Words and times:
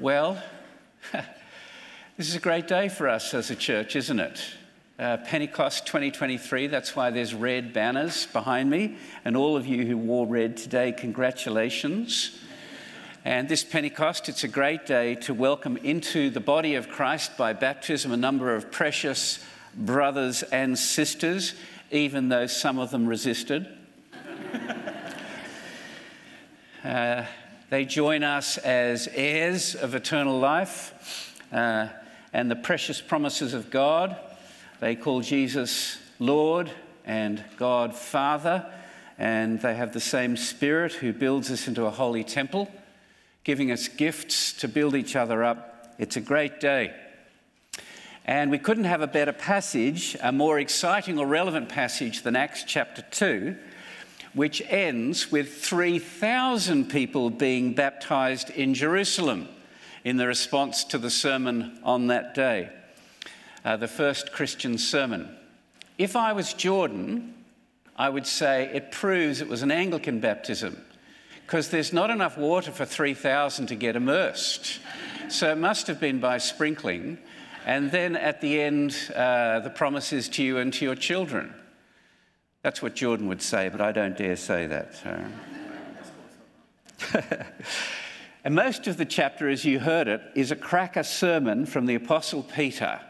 Well, 0.00 0.42
this 2.16 2.26
is 2.26 2.34
a 2.34 2.40
great 2.40 2.66
day 2.66 2.88
for 2.88 3.06
us 3.06 3.34
as 3.34 3.50
a 3.50 3.54
church, 3.54 3.96
isn't 3.96 4.18
it? 4.18 4.40
Uh, 4.98 5.18
Pentecost 5.18 5.84
2023, 5.84 6.68
that's 6.68 6.96
why 6.96 7.10
there's 7.10 7.34
red 7.34 7.74
banners 7.74 8.24
behind 8.24 8.70
me. 8.70 8.96
And 9.26 9.36
all 9.36 9.58
of 9.58 9.66
you 9.66 9.84
who 9.84 9.98
wore 9.98 10.26
red 10.26 10.56
today, 10.56 10.92
congratulations. 10.92 12.40
And 13.26 13.46
this 13.46 13.62
Pentecost, 13.62 14.30
it's 14.30 14.42
a 14.42 14.48
great 14.48 14.86
day 14.86 15.16
to 15.16 15.34
welcome 15.34 15.76
into 15.76 16.30
the 16.30 16.40
body 16.40 16.76
of 16.76 16.88
Christ 16.88 17.36
by 17.36 17.52
baptism 17.52 18.10
a 18.10 18.16
number 18.16 18.54
of 18.54 18.72
precious 18.72 19.44
brothers 19.74 20.42
and 20.44 20.78
sisters, 20.78 21.54
even 21.90 22.30
though 22.30 22.46
some 22.46 22.78
of 22.78 22.90
them 22.90 23.06
resisted. 23.06 23.68
uh, 26.84 27.24
they 27.70 27.84
join 27.84 28.24
us 28.24 28.58
as 28.58 29.08
heirs 29.14 29.76
of 29.76 29.94
eternal 29.94 30.40
life 30.40 31.38
uh, 31.52 31.86
and 32.32 32.50
the 32.50 32.56
precious 32.56 33.00
promises 33.00 33.54
of 33.54 33.70
God. 33.70 34.16
They 34.80 34.96
call 34.96 35.20
Jesus 35.20 35.96
Lord 36.18 36.68
and 37.04 37.44
God 37.56 37.94
Father, 37.94 38.66
and 39.18 39.62
they 39.62 39.76
have 39.76 39.92
the 39.92 40.00
same 40.00 40.36
Spirit 40.36 40.94
who 40.94 41.12
builds 41.12 41.48
us 41.52 41.68
into 41.68 41.84
a 41.86 41.90
holy 41.90 42.24
temple, 42.24 42.68
giving 43.44 43.70
us 43.70 43.86
gifts 43.86 44.52
to 44.54 44.66
build 44.66 44.96
each 44.96 45.14
other 45.14 45.44
up. 45.44 45.94
It's 45.96 46.16
a 46.16 46.20
great 46.20 46.58
day. 46.58 46.92
And 48.24 48.50
we 48.50 48.58
couldn't 48.58 48.84
have 48.84 49.00
a 49.00 49.06
better 49.06 49.32
passage, 49.32 50.16
a 50.20 50.32
more 50.32 50.58
exciting 50.58 51.20
or 51.20 51.26
relevant 51.26 51.68
passage 51.68 52.22
than 52.22 52.34
Acts 52.34 52.64
chapter 52.64 53.02
2 53.12 53.56
which 54.34 54.62
ends 54.68 55.32
with 55.32 55.54
3,000 55.54 56.88
people 56.88 57.30
being 57.30 57.74
baptized 57.74 58.50
in 58.50 58.74
Jerusalem 58.74 59.48
in 60.04 60.16
the 60.16 60.26
response 60.26 60.84
to 60.84 60.98
the 60.98 61.10
sermon 61.10 61.78
on 61.82 62.06
that 62.06 62.34
day, 62.34 62.70
uh, 63.64 63.76
the 63.76 63.88
first 63.88 64.32
Christian 64.32 64.78
sermon. 64.78 65.28
If 65.98 66.16
I 66.16 66.32
was 66.32 66.54
Jordan, 66.54 67.34
I 67.96 68.08
would 68.08 68.26
say 68.26 68.70
it 68.72 68.92
proves 68.92 69.40
it 69.40 69.48
was 69.48 69.62
an 69.62 69.70
Anglican 69.70 70.20
baptism 70.20 70.82
because 71.44 71.68
there's 71.68 71.92
not 71.92 72.10
enough 72.10 72.38
water 72.38 72.70
for 72.70 72.84
3,000 72.84 73.66
to 73.66 73.74
get 73.74 73.96
immersed. 73.96 74.78
So 75.28 75.50
it 75.50 75.58
must 75.58 75.88
have 75.88 76.00
been 76.00 76.20
by 76.20 76.38
sprinkling. 76.38 77.18
And 77.66 77.90
then 77.90 78.16
at 78.16 78.40
the 78.40 78.62
end, 78.62 78.96
uh, 79.14 79.60
the 79.60 79.70
promises 79.70 80.28
to 80.30 80.42
you 80.42 80.58
and 80.58 80.72
to 80.74 80.84
your 80.84 80.94
children. 80.94 81.52
That's 82.62 82.82
what 82.82 82.94
Jordan 82.94 83.26
would 83.28 83.42
say, 83.42 83.68
but 83.68 83.80
I 83.80 83.92
don't 83.92 84.16
dare 84.16 84.36
say 84.36 84.66
that. 84.66 84.94
So. 84.94 85.24
and 88.44 88.54
most 88.54 88.86
of 88.86 88.98
the 88.98 89.06
chapter, 89.06 89.48
as 89.48 89.64
you 89.64 89.78
heard 89.80 90.08
it, 90.08 90.20
is 90.34 90.50
a 90.50 90.56
cracker 90.56 91.02
sermon 91.02 91.64
from 91.64 91.86
the 91.86 91.94
Apostle 91.94 92.42
Peter. 92.42 93.00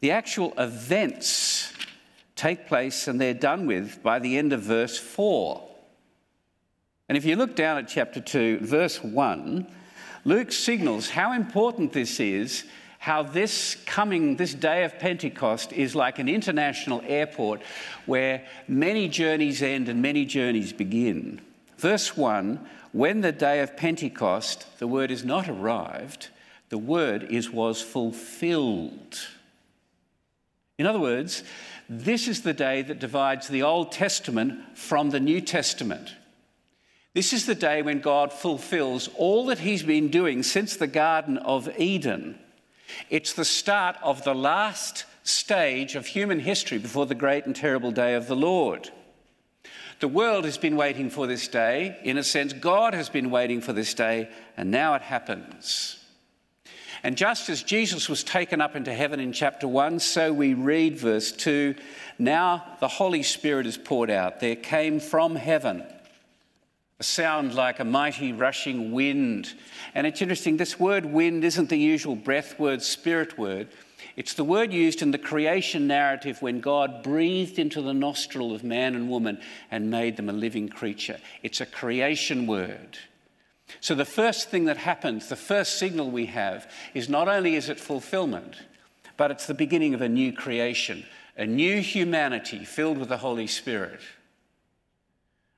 The 0.00 0.10
actual 0.10 0.54
events 0.58 1.72
take 2.34 2.66
place 2.66 3.06
and 3.06 3.20
they're 3.20 3.34
done 3.34 3.66
with 3.66 4.02
by 4.02 4.18
the 4.18 4.38
end 4.38 4.52
of 4.52 4.62
verse 4.62 4.98
4. 4.98 5.68
And 7.08 7.16
if 7.16 7.24
you 7.24 7.36
look 7.36 7.54
down 7.54 7.78
at 7.78 7.88
chapter 7.88 8.20
2, 8.20 8.60
verse 8.60 9.02
1, 9.02 9.66
Luke 10.24 10.52
signals 10.52 11.10
how 11.10 11.32
important 11.32 11.92
this 11.92 12.18
is 12.18 12.64
how 13.00 13.22
this 13.22 13.78
coming, 13.86 14.36
this 14.36 14.52
day 14.52 14.84
of 14.84 14.98
Pentecost 14.98 15.72
is 15.72 15.94
like 15.94 16.18
an 16.18 16.28
international 16.28 17.02
airport 17.06 17.62
where 18.04 18.46
many 18.68 19.08
journeys 19.08 19.62
end 19.62 19.88
and 19.88 20.02
many 20.02 20.26
journeys 20.26 20.74
begin. 20.74 21.40
Verse 21.78 22.14
1 22.14 22.60
When 22.92 23.22
the 23.22 23.32
day 23.32 23.60
of 23.60 23.74
Pentecost, 23.74 24.66
the 24.78 24.86
word 24.86 25.10
is 25.10 25.24
not 25.24 25.48
arrived, 25.48 26.28
the 26.68 26.76
word 26.76 27.22
is 27.22 27.48
was 27.48 27.80
fulfilled. 27.80 29.18
In 30.76 30.84
other 30.84 31.00
words, 31.00 31.42
this 31.88 32.28
is 32.28 32.42
the 32.42 32.52
day 32.52 32.82
that 32.82 32.98
divides 32.98 33.48
the 33.48 33.62
Old 33.62 33.92
Testament 33.92 34.76
from 34.76 35.08
the 35.08 35.20
New 35.20 35.40
Testament. 35.40 36.16
This 37.14 37.32
is 37.32 37.46
the 37.46 37.54
day 37.54 37.80
when 37.80 38.00
God 38.00 38.30
fulfills 38.30 39.08
all 39.16 39.46
that 39.46 39.60
He's 39.60 39.82
been 39.82 40.10
doing 40.10 40.42
since 40.42 40.76
the 40.76 40.86
Garden 40.86 41.38
of 41.38 41.66
Eden 41.78 42.38
it's 43.08 43.32
the 43.32 43.44
start 43.44 43.96
of 44.02 44.24
the 44.24 44.34
last 44.34 45.04
stage 45.22 45.94
of 45.94 46.06
human 46.06 46.40
history 46.40 46.78
before 46.78 47.06
the 47.06 47.14
great 47.14 47.46
and 47.46 47.54
terrible 47.54 47.90
day 47.90 48.14
of 48.14 48.26
the 48.26 48.36
Lord. 48.36 48.90
The 50.00 50.08
world 50.08 50.44
has 50.44 50.56
been 50.56 50.76
waiting 50.76 51.10
for 51.10 51.26
this 51.26 51.46
day. 51.46 51.98
In 52.04 52.16
a 52.16 52.24
sense, 52.24 52.52
God 52.52 52.94
has 52.94 53.08
been 53.08 53.30
waiting 53.30 53.60
for 53.60 53.72
this 53.72 53.92
day, 53.92 54.30
and 54.56 54.70
now 54.70 54.94
it 54.94 55.02
happens. 55.02 55.98
And 57.02 57.16
just 57.16 57.48
as 57.48 57.62
Jesus 57.62 58.08
was 58.08 58.24
taken 58.24 58.60
up 58.60 58.76
into 58.76 58.92
heaven 58.92 59.20
in 59.20 59.32
chapter 59.32 59.68
1, 59.68 60.00
so 60.00 60.32
we 60.32 60.54
read 60.54 60.98
verse 60.98 61.32
2 61.32 61.74
now 62.18 62.76
the 62.80 62.88
Holy 62.88 63.22
Spirit 63.22 63.66
is 63.66 63.78
poured 63.78 64.10
out. 64.10 64.40
There 64.40 64.56
came 64.56 65.00
from 65.00 65.36
heaven 65.36 65.84
sound 67.00 67.54
like 67.54 67.80
a 67.80 67.84
mighty 67.84 68.32
rushing 68.32 68.92
wind. 68.92 69.54
And 69.94 70.06
it's 70.06 70.22
interesting, 70.22 70.56
this 70.56 70.78
word 70.78 71.06
wind 71.06 71.44
isn't 71.44 71.70
the 71.70 71.78
usual 71.78 72.14
breath 72.14 72.58
word, 72.58 72.82
spirit 72.82 73.38
word. 73.38 73.68
It's 74.16 74.34
the 74.34 74.44
word 74.44 74.72
used 74.72 75.02
in 75.02 75.10
the 75.10 75.18
creation 75.18 75.86
narrative 75.86 76.42
when 76.42 76.60
God 76.60 77.02
breathed 77.02 77.58
into 77.58 77.80
the 77.80 77.94
nostril 77.94 78.54
of 78.54 78.64
man 78.64 78.94
and 78.94 79.08
woman 79.08 79.40
and 79.70 79.90
made 79.90 80.16
them 80.16 80.28
a 80.28 80.32
living 80.32 80.68
creature. 80.68 81.18
It's 81.42 81.60
a 81.60 81.66
creation 81.66 82.46
word. 82.46 82.98
So 83.80 83.94
the 83.94 84.04
first 84.04 84.50
thing 84.50 84.64
that 84.64 84.78
happens, 84.78 85.28
the 85.28 85.36
first 85.36 85.78
signal 85.78 86.10
we 86.10 86.26
have, 86.26 86.70
is 86.92 87.08
not 87.08 87.28
only 87.28 87.54
is 87.54 87.68
it 87.68 87.78
fulfillment, 87.78 88.56
but 89.16 89.30
it's 89.30 89.46
the 89.46 89.54
beginning 89.54 89.94
of 89.94 90.02
a 90.02 90.08
new 90.08 90.32
creation, 90.32 91.06
a 91.36 91.46
new 91.46 91.80
humanity 91.80 92.64
filled 92.64 92.98
with 92.98 93.08
the 93.08 93.18
Holy 93.18 93.46
Spirit. 93.46 94.00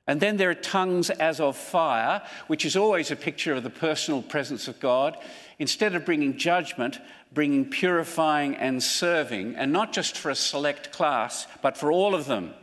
And 0.05 0.19
then 0.19 0.35
there 0.35 0.49
are 0.49 0.55
tongues 0.55 1.09
as 1.09 1.39
of 1.39 1.55
fire, 1.55 2.21
which 2.47 2.65
is 2.65 2.75
always 2.75 3.09
a 3.09 3.15
picture 3.15 3.53
of 3.53 3.63
the 3.63 3.69
personal 3.69 4.21
presence 4.21 4.67
of 4.67 4.79
God. 4.79 5.17
Instead 5.59 5.95
of 5.95 6.03
bringing 6.03 6.37
judgment, 6.37 6.99
bringing 7.31 7.69
purifying 7.69 8.55
and 8.55 8.83
serving, 8.83 9.55
and 9.55 9.71
not 9.71 9.93
just 9.93 10.17
for 10.17 10.29
a 10.29 10.35
select 10.35 10.91
class, 10.91 11.47
but 11.61 11.77
for 11.77 11.91
all 11.91 12.15
of 12.15 12.25
them. 12.25 12.53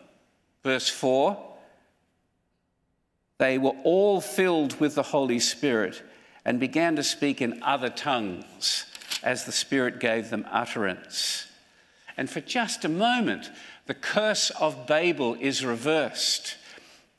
Verse 0.63 0.89
4 0.89 1.39
They 3.39 3.57
were 3.57 3.77
all 3.85 4.21
filled 4.21 4.79
with 4.79 4.95
the 4.95 5.03
Holy 5.03 5.41
Spirit 5.41 6.03
and 6.45 6.61
began 6.61 6.97
to 6.97 7.03
speak 7.03 7.41
in 7.41 7.63
other 7.63 7.89
tongues 7.89 8.85
as 9.23 9.45
the 9.45 9.53
Spirit 9.53 9.99
gave 9.99 10.29
them 10.29 10.47
utterance. 10.51 11.47
And 12.19 12.29
for 12.29 12.41
just 12.41 12.85
a 12.85 12.89
moment, 12.89 13.51
the 13.87 13.95
curse 13.95 14.51
of 14.51 14.87
Babel 14.87 15.37
is 15.41 15.65
reversed 15.65 16.57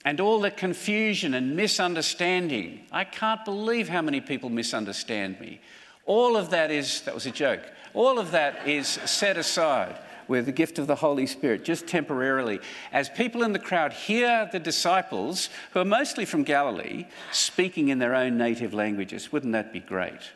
and 0.03 0.19
all 0.19 0.39
the 0.39 0.51
confusion 0.51 1.33
and 1.33 1.55
misunderstanding. 1.55 2.81
I 2.91 3.03
can't 3.03 3.45
believe 3.45 3.89
how 3.89 4.01
many 4.01 4.21
people 4.21 4.49
misunderstand 4.49 5.39
me. 5.39 5.61
All 6.05 6.35
of 6.35 6.49
that 6.49 6.71
is, 6.71 7.01
that 7.01 7.13
was 7.13 7.25
a 7.25 7.31
joke, 7.31 7.61
all 7.93 8.19
of 8.19 8.31
that 8.31 8.67
is 8.67 8.87
set 8.87 9.37
aside 9.37 9.97
with 10.27 10.45
the 10.45 10.51
gift 10.51 10.79
of 10.79 10.87
the 10.87 10.95
Holy 10.95 11.27
Spirit, 11.27 11.65
just 11.65 11.87
temporarily, 11.87 12.59
as 12.93 13.09
people 13.09 13.43
in 13.43 13.51
the 13.51 13.59
crowd 13.59 13.91
hear 13.91 14.49
the 14.51 14.59
disciples, 14.59 15.49
who 15.73 15.81
are 15.81 15.85
mostly 15.85 16.25
from 16.25 16.43
Galilee, 16.43 17.05
speaking 17.31 17.89
in 17.89 17.99
their 17.99 18.15
own 18.15 18.37
native 18.37 18.73
languages. 18.73 19.31
Wouldn't 19.31 19.53
that 19.53 19.73
be 19.73 19.81
great? 19.81 20.31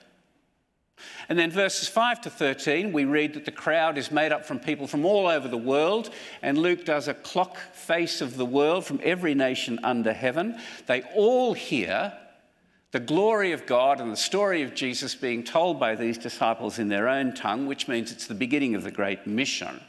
And 1.28 1.38
then 1.38 1.52
verses 1.52 1.88
5 1.88 2.22
to 2.22 2.30
13, 2.30 2.94
we 2.94 3.06
read 3.06 3.34
that 3.34 3.46
the 3.46 3.52
crowd 3.52 3.98
is 3.98 4.12
made 4.12 4.32
up 4.32 4.46
from 4.46 4.60
people 4.60 4.88
from 4.88 5.06
all 5.06 5.28
over 5.28 5.48
the 5.48 5.58
world, 5.58 6.10
and 6.42 6.58
Luke 6.58 6.86
does 6.86 7.08
a 7.08 7.14
clock 7.14 7.58
face 7.74 8.22
of 8.22 8.38
the 8.38 8.46
world 8.46 8.86
from 8.86 9.02
every 9.04 9.36
nation 9.36 9.80
under 9.84 10.14
heaven. 10.14 10.60
They 10.86 11.02
all 11.16 11.54
hear 11.54 12.14
the 12.92 13.00
glory 13.02 13.52
of 13.52 13.66
God 13.66 14.00
and 14.00 14.10
the 14.10 14.16
story 14.16 14.62
of 14.62 14.74
Jesus 14.74 15.16
being 15.16 15.44
told 15.44 15.80
by 15.80 15.96
these 15.96 16.18
disciples 16.18 16.80
in 16.80 16.88
their 16.88 17.09
own 17.09 17.34
tongue, 17.34 17.68
which 17.68 17.90
means 17.90 18.12
it's 18.12 18.28
the 18.28 18.34
beginning 18.34 18.74
of 18.74 18.84
the 18.84 18.91
great 18.91 19.28
mission. 19.28 19.82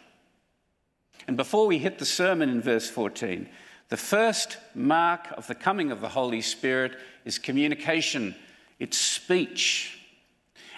And 1.28 1.36
before 1.36 1.68
we 1.68 1.78
hit 1.78 1.98
the 2.00 2.04
sermon 2.04 2.48
in 2.48 2.60
verse 2.60 2.90
14, 2.90 3.48
the 3.88 3.96
first 3.96 4.56
mark 4.74 5.28
of 5.36 5.46
the 5.46 5.54
coming 5.54 5.92
of 5.92 6.00
the 6.00 6.08
Holy 6.08 6.40
Spirit 6.40 6.96
is 7.24 7.38
communication, 7.38 8.34
it's 8.80 8.98
speech. 8.98 9.95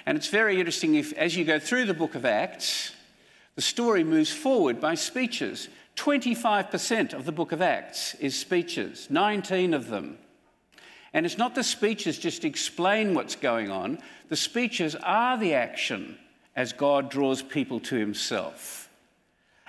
And 0.08 0.16
it's 0.16 0.28
very 0.28 0.58
interesting 0.58 0.94
if, 0.94 1.12
as 1.18 1.36
you 1.36 1.44
go 1.44 1.58
through 1.58 1.84
the 1.84 1.92
book 1.92 2.14
of 2.14 2.24
Acts, 2.24 2.92
the 3.56 3.60
story 3.60 4.02
moves 4.02 4.32
forward 4.32 4.80
by 4.80 4.94
speeches. 4.94 5.68
25% 5.96 7.12
of 7.12 7.26
the 7.26 7.30
book 7.30 7.52
of 7.52 7.60
Acts 7.60 8.14
is 8.14 8.34
speeches, 8.34 9.08
19 9.10 9.74
of 9.74 9.88
them. 9.88 10.16
And 11.12 11.26
it's 11.26 11.36
not 11.36 11.54
the 11.54 11.62
speeches 11.62 12.18
just 12.18 12.46
explain 12.46 13.12
what's 13.12 13.36
going 13.36 13.70
on, 13.70 13.98
the 14.30 14.36
speeches 14.36 14.96
are 15.02 15.36
the 15.36 15.52
action 15.52 16.16
as 16.56 16.72
God 16.72 17.10
draws 17.10 17.42
people 17.42 17.78
to 17.80 17.96
himself. 17.96 18.88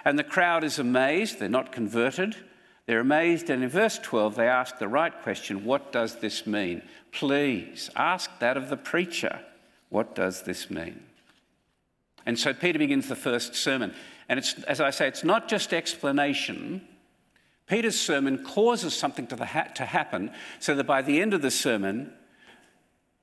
And 0.06 0.18
the 0.18 0.24
crowd 0.24 0.64
is 0.64 0.80
amazed, 0.80 1.40
they're 1.40 1.50
not 1.50 1.74
converted. 1.74 2.38
They're 2.86 3.02
amazed, 3.02 3.50
and 3.50 3.62
in 3.62 3.70
verse 3.70 4.00
12, 4.00 4.36
they 4.36 4.48
ask 4.48 4.78
the 4.78 4.88
right 4.88 5.22
question 5.22 5.66
What 5.66 5.92
does 5.92 6.22
this 6.22 6.48
mean? 6.48 6.82
Please 7.12 7.90
ask 7.98 8.32
that 8.40 8.56
of 8.56 8.70
the 8.70 8.78
preacher. 8.78 9.42
What 9.90 10.16
does 10.16 10.44
this 10.44 10.70
mean? 10.70 11.04
And 12.26 12.38
so 12.38 12.54
Peter 12.54 12.80
begins 12.80 13.08
the 13.08 13.16
first 13.16 13.56
sermon. 13.56 13.94
And 14.28 14.38
it's, 14.38 14.54
as 14.64 14.80
I 14.80 14.92
say, 14.92 15.08
it's 15.08 15.24
not 15.24 15.48
just 15.48 15.74
explanation. 15.74 16.88
Peter's 17.66 18.00
sermon 18.00 18.44
causes 18.44 18.94
something 18.94 19.26
to, 19.28 19.46
ha- 19.46 19.72
to 19.76 19.86
happen 19.86 20.32
so 20.60 20.76
that 20.76 20.86
by 20.86 21.02
the 21.02 21.20
end 21.22 21.34
of 21.34 21.42
the 21.42 21.52
sermon, 21.52 22.14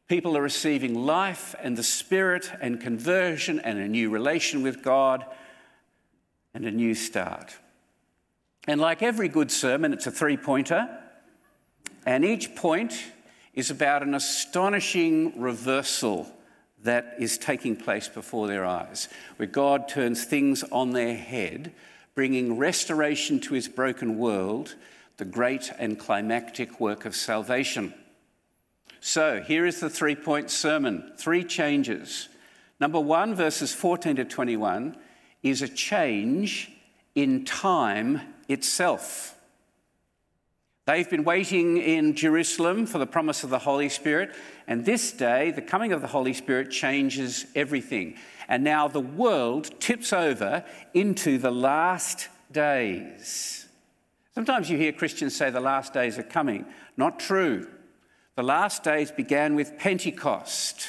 people 0.08 0.36
are 0.36 0.42
receiving 0.42 0.94
life 0.94 1.54
and 1.60 1.76
the 1.76 1.82
Spirit 1.82 2.50
and 2.60 2.80
conversion 2.80 3.60
and 3.60 3.78
a 3.78 3.88
new 3.88 4.10
relation 4.10 4.62
with 4.62 4.82
God 4.82 5.24
and 6.54 6.64
a 6.64 6.70
new 6.70 6.94
start. 6.94 7.56
And 8.66 8.80
like 8.80 9.02
every 9.02 9.28
good 9.28 9.52
sermon, 9.52 9.92
it's 9.92 10.06
a 10.06 10.10
three 10.10 10.36
pointer. 10.36 10.88
And 12.04 12.24
each 12.24 12.56
point 12.56 12.94
is 13.54 13.70
about 13.70 14.02
an 14.02 14.14
astonishing 14.14 15.40
reversal 15.40 16.32
that 16.86 17.14
is 17.18 17.38
taking 17.38 17.76
place 17.76 18.08
before 18.08 18.48
their 18.48 18.64
eyes, 18.64 19.08
where 19.36 19.46
God 19.46 19.88
turns 19.88 20.24
things 20.24 20.64
on 20.72 20.90
their 20.90 21.16
head, 21.16 21.72
bringing 22.14 22.56
restoration 22.56 23.38
to 23.40 23.54
his 23.54 23.68
broken 23.68 24.18
world, 24.18 24.74
the 25.18 25.24
great 25.24 25.70
and 25.78 25.98
climactic 25.98 26.80
work 26.80 27.04
of 27.04 27.14
salvation. 27.14 27.94
So 29.00 29.40
here 29.40 29.66
is 29.66 29.80
the 29.80 29.90
three 29.90 30.16
point 30.16 30.50
sermon 30.50 31.12
three 31.16 31.44
changes. 31.44 32.28
Number 32.80 33.00
one, 33.00 33.34
verses 33.34 33.72
14 33.72 34.16
to 34.16 34.24
21, 34.24 34.96
is 35.42 35.62
a 35.62 35.68
change 35.68 36.70
in 37.14 37.44
time 37.44 38.20
itself. 38.48 39.35
They've 40.86 41.10
been 41.10 41.24
waiting 41.24 41.78
in 41.78 42.14
Jerusalem 42.14 42.86
for 42.86 42.98
the 42.98 43.08
promise 43.08 43.42
of 43.42 43.50
the 43.50 43.58
Holy 43.58 43.88
Spirit, 43.88 44.36
and 44.68 44.84
this 44.84 45.10
day, 45.10 45.50
the 45.50 45.60
coming 45.60 45.92
of 45.92 46.00
the 46.00 46.06
Holy 46.06 46.32
Spirit 46.32 46.70
changes 46.70 47.44
everything. 47.56 48.16
And 48.46 48.62
now 48.62 48.86
the 48.86 49.00
world 49.00 49.80
tips 49.80 50.12
over 50.12 50.64
into 50.94 51.38
the 51.38 51.50
last 51.50 52.28
days. 52.52 53.66
Sometimes 54.32 54.70
you 54.70 54.78
hear 54.78 54.92
Christians 54.92 55.34
say 55.34 55.50
the 55.50 55.58
last 55.58 55.92
days 55.92 56.18
are 56.18 56.22
coming. 56.22 56.64
Not 56.96 57.18
true. 57.18 57.66
The 58.36 58.44
last 58.44 58.84
days 58.84 59.10
began 59.10 59.56
with 59.56 59.76
Pentecost. 59.78 60.86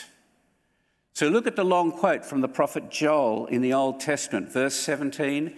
So 1.14 1.28
look 1.28 1.48
at 1.48 1.56
the 1.56 1.66
long 1.66 1.92
quote 1.92 2.24
from 2.24 2.42
the 2.42 2.48
prophet 2.48 2.92
Joel 2.92 3.48
in 3.48 3.64
the 3.64 3.74
Old 3.74 4.00
Testament, 4.00 4.52
verse 4.52 4.76
17. 4.76 5.56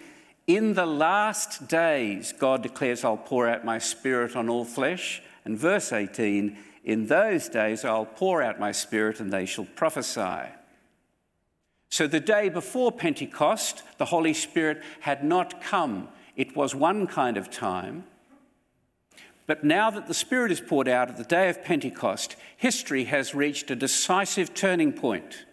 In 0.50 0.74
the 0.74 0.88
last 0.88 1.68
days, 1.68 2.34
God 2.34 2.64
declares, 2.64 3.04
I'll 3.04 3.18
pour 3.18 3.48
out 3.48 3.64
my 3.64 3.78
spirit 3.78 4.36
on 4.36 4.50
all 4.50 4.66
flesh. 4.66 5.22
And 5.46 5.56
verse 5.56 5.94
18, 5.94 6.58
in 6.84 7.06
those 7.06 7.50
days 7.50 7.86
I'll 7.86 8.08
pour 8.08 8.42
out 8.42 8.60
my 8.60 8.72
spirit 8.72 9.20
and 9.20 9.32
they 9.32 9.46
shall 9.46 9.66
prophesy. 9.76 10.50
So 11.92 12.08
the 12.08 12.20
day 12.20 12.50
before 12.50 12.92
Pentecost, 12.92 13.84
the 14.00 14.06
Holy 14.06 14.34
Spirit 14.34 14.82
had 15.02 15.24
not 15.24 15.62
come. 15.62 16.08
It 16.36 16.56
was 16.56 16.74
one 16.74 17.06
kind 17.06 17.38
of 17.38 17.52
time. 17.52 18.06
But 19.46 19.64
now 19.64 19.92
that 19.92 20.08
the 20.08 20.16
Spirit 20.16 20.52
is 20.52 20.62
poured 20.62 20.88
out 20.88 21.10
at 21.10 21.18
the 21.18 21.24
day 21.24 21.50
of 21.50 21.64
Pentecost, 21.64 22.36
history 22.58 23.04
has 23.04 23.36
reached 23.36 23.70
a 23.70 23.76
decisive 23.76 24.56
turning 24.56 24.94
point. 24.94 25.46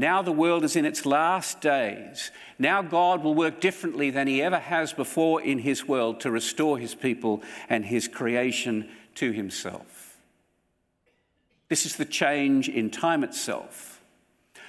Now 0.00 0.22
the 0.22 0.32
world 0.32 0.64
is 0.64 0.76
in 0.76 0.86
its 0.86 1.04
last 1.04 1.60
days. 1.60 2.30
Now 2.58 2.80
God 2.80 3.22
will 3.22 3.34
work 3.34 3.60
differently 3.60 4.08
than 4.08 4.28
he 4.28 4.40
ever 4.40 4.58
has 4.58 4.94
before 4.94 5.42
in 5.42 5.58
his 5.58 5.86
world 5.86 6.20
to 6.20 6.30
restore 6.30 6.78
his 6.78 6.94
people 6.94 7.42
and 7.68 7.84
his 7.84 8.08
creation 8.08 8.88
to 9.16 9.30
himself. 9.30 10.16
This 11.68 11.84
is 11.84 11.96
the 11.96 12.06
change 12.06 12.66
in 12.66 12.88
time 12.88 13.22
itself. 13.22 14.00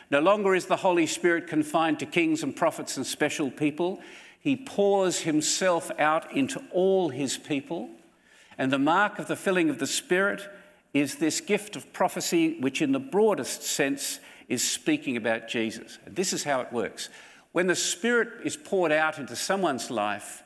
No 0.10 0.20
longer 0.20 0.54
is 0.54 0.66
the 0.66 0.76
Holy 0.76 1.08
Spirit 1.08 1.48
confined 1.48 2.00
to 2.00 2.06
kings 2.06 2.44
and 2.44 2.54
prophets 2.54 2.98
and 2.98 3.08
special 3.08 3.50
people. 3.50 4.02
He 4.38 4.58
pours 4.58 5.22
himself 5.22 5.90
out 5.98 6.36
into 6.36 6.62
all 6.74 7.08
his 7.08 7.38
people. 7.38 7.90
And 8.58 8.70
the 8.70 8.78
mark 8.78 9.18
of 9.18 9.28
the 9.28 9.38
filling 9.38 9.70
of 9.70 9.80
the 9.80 9.88
Spirit 9.88 10.42
is 10.94 11.16
this 11.16 11.40
gift 11.40 11.78
of 11.78 11.94
prophecy, 11.94 12.60
which, 12.60 12.82
in 12.82 12.92
the 12.92 13.00
broadest 13.00 13.64
sense, 13.64 14.20
is 14.52 14.62
speaking 14.62 15.16
about 15.16 15.48
Jesus. 15.48 15.98
And 16.06 16.14
this 16.14 16.34
is 16.34 16.44
how 16.44 16.60
it 16.60 16.74
works. 16.74 17.08
When 17.54 17.68
the 17.68 17.76
Spirit 17.76 18.28
is 18.44 18.58
poured 18.58 18.92
out 18.92 19.18
into 19.18 19.34
someone's 19.34 19.90
life, 19.90 20.44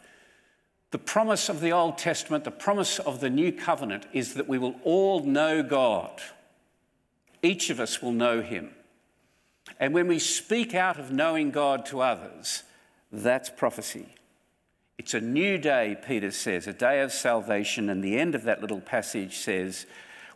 the 0.91 0.99
promise 0.99 1.49
of 1.49 1.59
the 1.59 1.71
Old 1.71 1.97
Testament, 1.97 2.43
the 2.43 2.51
promise 2.51 2.99
of 2.99 3.19
the 3.19 3.31
New 3.31 3.51
Covenant 3.51 4.05
is 4.13 4.35
that 4.35 4.47
we 4.47 4.59
will 4.59 4.75
all 4.83 5.23
know 5.23 5.63
God. 5.63 6.21
Each 7.41 7.71
of 7.71 7.79
us 7.79 7.99
will 7.99 8.11
know 8.11 8.43
Him. 8.43 8.69
And 9.79 9.91
when 9.91 10.07
we 10.07 10.19
speak 10.19 10.75
out 10.75 10.99
of 10.99 11.11
knowing 11.11 11.49
God 11.49 11.87
to 11.87 12.01
others, 12.01 12.61
that's 13.11 13.49
prophecy. 13.49 14.05
It's 14.99 15.15
a 15.15 15.19
new 15.19 15.57
day, 15.57 15.97
Peter 16.05 16.29
says, 16.29 16.67
a 16.67 16.73
day 16.73 17.01
of 17.01 17.11
salvation. 17.11 17.89
And 17.89 18.03
the 18.03 18.19
end 18.19 18.35
of 18.35 18.43
that 18.43 18.61
little 18.61 18.81
passage 18.81 19.37
says, 19.37 19.87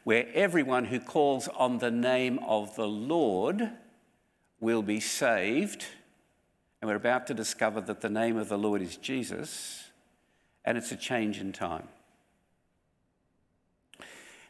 where 0.04 0.28
everyone 0.34 0.86
who 0.86 1.00
calls 1.00 1.48
on 1.50 1.80
the 1.80 1.92
name 1.92 2.40
of 2.40 2.76
the 2.76 2.88
Lord 2.88 3.72
will 4.60 4.82
be 4.82 5.00
saved. 5.00 5.86
And 6.82 6.90
we're 6.90 6.96
about 6.96 7.28
to 7.28 7.34
discover 7.34 7.82
that 7.82 8.02
the 8.02 8.10
name 8.10 8.38
of 8.38 8.50
the 8.50 8.58
Lord 8.58 8.82
is 8.82 8.96
Jesus, 8.96 9.86
and 10.64 10.78
it's 10.78 10.92
a 10.92 10.96
change 10.96 11.40
in 11.40 11.52
time. 11.52 11.88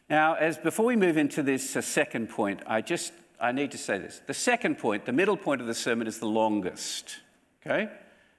Now, 0.08 0.34
as 0.34 0.58
before 0.58 0.86
we 0.86 0.96
move 0.96 1.16
into 1.16 1.42
this 1.42 1.76
uh, 1.76 1.80
second 1.80 2.30
point, 2.30 2.60
I 2.66 2.80
just 2.80 3.12
I 3.40 3.52
need 3.52 3.70
to 3.70 3.78
say 3.78 3.98
this. 3.98 4.20
The 4.26 4.34
second 4.34 4.78
point, 4.78 5.06
the 5.06 5.12
middle 5.12 5.36
point 5.36 5.60
of 5.60 5.66
the 5.66 5.74
sermon, 5.74 6.06
is 6.06 6.18
the 6.18 6.26
longest. 6.26 7.20
Okay, 7.64 7.88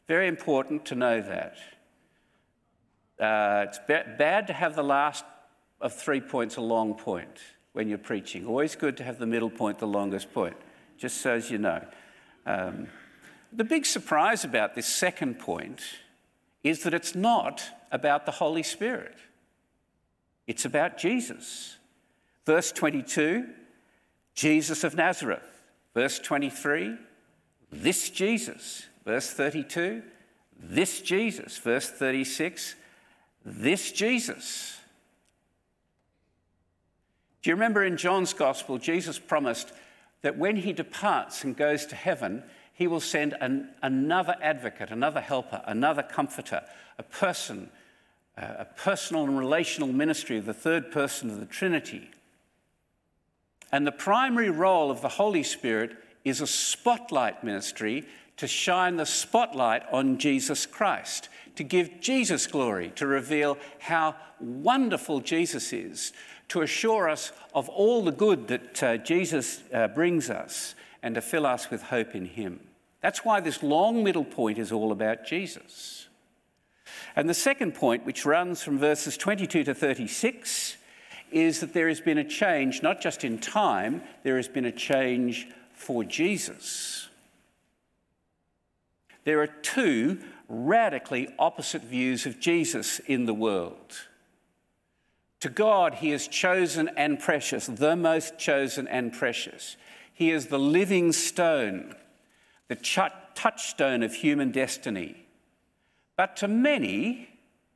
very 0.08 0.28
important 0.28 0.86
to 0.86 0.96
know 0.96 1.22
that. 1.22 1.56
Uh, 3.20 3.66
it's 3.68 3.80
ba- 3.88 4.16
bad 4.18 4.48
to 4.48 4.54
have 4.54 4.76
the 4.76 4.84
last 4.84 5.24
of 5.82 5.94
three 5.94 6.22
points 6.22 6.58
a 6.58 6.62
long 6.62 6.94
point 6.94 7.40
when 7.74 7.88
you're 7.88 7.98
preaching. 7.98 8.46
Always 8.46 8.76
good 8.76 8.98
to 8.98 9.04
have 9.04 9.18
the 9.18 9.26
middle 9.26 9.50
point 9.50 9.80
the 9.80 9.88
longest 9.88 10.34
point, 10.34 10.56
just 10.98 11.18
so 11.18 11.34
as 11.34 11.50
you 11.50 11.58
know. 11.58 11.84
Um, 12.46 12.88
the 13.52 13.64
big 13.64 13.86
surprise 13.86 14.44
about 14.44 14.76
this 14.76 14.88
second 14.88 15.40
point 15.40 15.82
is 16.64 16.84
that 16.84 16.94
it's 16.94 17.16
not 17.16 17.64
about 17.92 18.26
the 18.26 18.32
Holy 18.32 18.64
Spirit, 18.64 19.18
it's 20.48 20.66
about 20.66 20.98
Jesus. 20.98 21.78
Verse 22.46 22.72
22, 22.72 23.48
Jesus 24.34 24.84
of 24.84 24.96
Nazareth. 24.96 25.64
Verse 25.94 26.18
23, 26.18 26.98
this 27.72 28.10
Jesus. 28.10 28.88
Verse 29.06 29.32
32, 29.32 30.02
this 30.60 31.02
Jesus. 31.02 31.60
Verse 31.60 31.90
36, 31.90 32.76
this 33.46 33.92
Jesus. 33.92 34.81
Do 37.42 37.50
you 37.50 37.56
remember 37.56 37.84
in 37.84 37.98
John's 37.98 38.34
Gospel, 38.34 38.78
Jesus 38.78 39.18
promised 39.18 39.72
that 40.22 40.38
when 40.38 40.58
he 40.58 40.74
departs 40.74 41.44
and 41.44 41.58
goes 41.58 41.86
to 41.88 41.96
heaven, 41.96 42.44
he 42.74 42.88
will 42.88 43.00
send 43.00 43.36
an, 43.42 43.70
another 43.82 44.36
advocate, 44.42 44.92
another 44.92 45.22
helper, 45.22 45.62
another 45.66 46.04
comforter, 46.04 46.62
a 46.98 47.04
person, 47.04 47.70
uh, 48.38 48.54
a 48.60 48.66
personal 48.66 49.24
and 49.24 49.38
relational 49.38 49.92
ministry 49.92 50.38
of 50.38 50.46
the 50.46 50.54
third 50.54 50.92
person 50.92 51.30
of 51.30 51.40
the 51.40 51.46
Trinity. 51.46 52.10
And 53.72 53.88
the 53.88 53.92
primary 53.92 54.50
role 54.50 54.92
of 54.92 55.02
the 55.02 55.10
Holy 55.10 55.44
Spirit 55.44 55.96
is 56.24 56.42
a 56.42 56.48
spotlight 56.48 57.44
ministry 57.44 58.06
to 58.42 58.48
shine 58.48 58.96
the 58.96 59.06
spotlight 59.06 59.84
on 59.92 60.18
Jesus 60.18 60.66
Christ, 60.66 61.30
to 61.54 61.64
give 61.64 62.02
Jesus 62.02 62.48
glory, 62.48 62.92
to 62.96 63.06
reveal 63.06 63.56
how 63.78 64.16
wonderful 64.40 65.20
Jesus 65.20 65.72
is, 65.72 66.12
to 66.48 66.64
assure 66.64 67.08
us 67.08 67.32
of 67.54 67.70
all 67.70 68.04
the 68.04 68.12
good 68.12 68.48
that 68.48 68.82
uh, 68.82 68.98
Jesus 68.98 69.62
uh, 69.72 69.90
brings 69.90 70.32
us 70.32 70.74
and 71.04 71.14
to 71.14 71.22
fill 71.22 71.46
us 71.46 71.70
with 71.70 71.84
hope 71.84 72.16
in 72.16 72.26
Him. 72.26 72.62
That's 73.00 73.24
why 73.24 73.42
this 73.42 73.62
long 73.62 74.04
middle 74.04 74.26
point 74.26 74.58
is 74.58 74.72
all 74.72 74.92
about 74.92 75.24
Jesus. 75.24 76.08
And 77.16 77.30
the 77.30 77.36
second 77.36 77.76
point, 77.76 78.08
which 78.08 78.26
runs 78.26 78.64
from 78.64 78.80
verses 78.80 79.18
22 79.18 79.66
to 79.66 79.76
36, 79.76 80.78
is 81.32 81.60
that 81.60 81.74
there 81.74 81.90
has 81.90 82.02
been 82.02 82.18
a 82.18 82.28
change, 82.28 82.82
not 82.82 83.02
just 83.02 83.24
in 83.24 83.38
time, 83.38 84.02
there 84.24 84.38
has 84.38 84.48
been 84.48 84.66
a 84.66 84.72
change 84.72 85.48
for 85.76 86.04
Jesus. 86.04 87.08
There 89.24 89.42
are 89.42 89.48
two 89.48 90.20
radically 90.48 91.30
opposite 91.38 91.84
views 91.84 92.26
of 92.26 92.40
Jesus 92.40 93.00
in 93.00 93.26
the 93.26 93.34
world. 93.34 94.08
To 95.42 95.50
God, 95.50 95.96
He 95.96 96.12
is 96.12 96.28
chosen 96.28 96.90
and 96.96 97.20
precious, 97.20 97.66
the 97.66 97.96
most 97.96 98.38
chosen 98.38 98.88
and 98.88 99.12
precious. 99.14 99.76
He 100.14 100.32
is 100.32 100.48
the 100.48 100.60
living 100.60 101.12
stone, 101.12 101.96
the 102.68 102.76
touchstone 102.76 104.04
of 104.04 104.14
human 104.14 104.52
destiny. 104.52 105.26
But 106.16 106.36
to 106.38 106.48
many, 106.48 107.30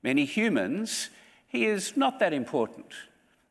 many 0.03 0.25
humans, 0.25 1.09
He 1.47 1.65
is 1.65 1.97
not 1.97 2.19
that 2.19 2.33
important. 2.33 2.93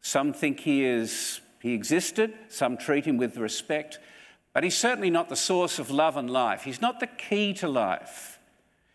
Some 0.00 0.32
think 0.32 0.60
He 0.60 0.84
is 0.84 1.40
He 1.60 1.72
existed, 1.72 2.34
some 2.48 2.76
treat 2.76 3.06
him 3.06 3.16
with 3.16 3.36
respect, 3.36 3.98
but 4.54 4.62
he's 4.64 4.78
certainly 4.78 5.10
not 5.10 5.28
the 5.28 5.36
source 5.36 5.78
of 5.78 5.90
love 5.90 6.16
and 6.16 6.30
life. 6.30 6.62
He's 6.62 6.80
not 6.80 7.00
the 7.00 7.08
key 7.08 7.52
to 7.54 7.68
life. 7.68 8.38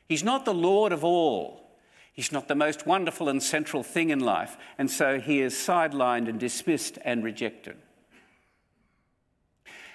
He's 0.07 0.23
not 0.23 0.45
the 0.45 0.53
Lord 0.53 0.91
of 0.91 1.03
all. 1.03 1.69
He's 2.13 2.31
not 2.31 2.47
the 2.47 2.55
most 2.55 2.87
wonderful 2.87 3.29
and 3.29 3.43
central 3.43 3.83
thing 3.83 4.09
in 4.09 4.19
life, 4.19 4.57
and 4.77 4.89
so 4.89 5.19
he 5.19 5.41
is 5.41 5.53
sidelined 5.53 6.27
and 6.27 6.39
dismissed 6.39 6.97
and 7.05 7.23
rejected. 7.23 7.77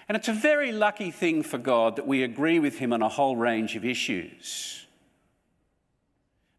And 0.09 0.16
it's 0.16 0.28
a 0.28 0.35
very 0.35 0.71
lucky 0.71 1.11
thing 1.11 1.42
for 1.42 1.59
God 1.59 1.97
that 1.97 2.06
we 2.06 2.23
agree 2.23 2.59
with 2.59 2.78
him 2.78 2.92
on 2.92 3.02
a 3.02 3.09
whole 3.09 3.37
range 3.37 3.75
of 3.75 3.85
issues. 3.85 4.87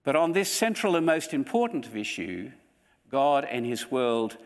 But 0.04 0.16
on 0.16 0.34
this 0.34 0.52
central 0.52 0.96
and 0.96 1.06
most 1.06 1.34
important 1.34 1.96
issue, 1.96 2.52
God 3.10 3.46
and 3.46 3.66
his 3.66 3.90
world 3.90 4.38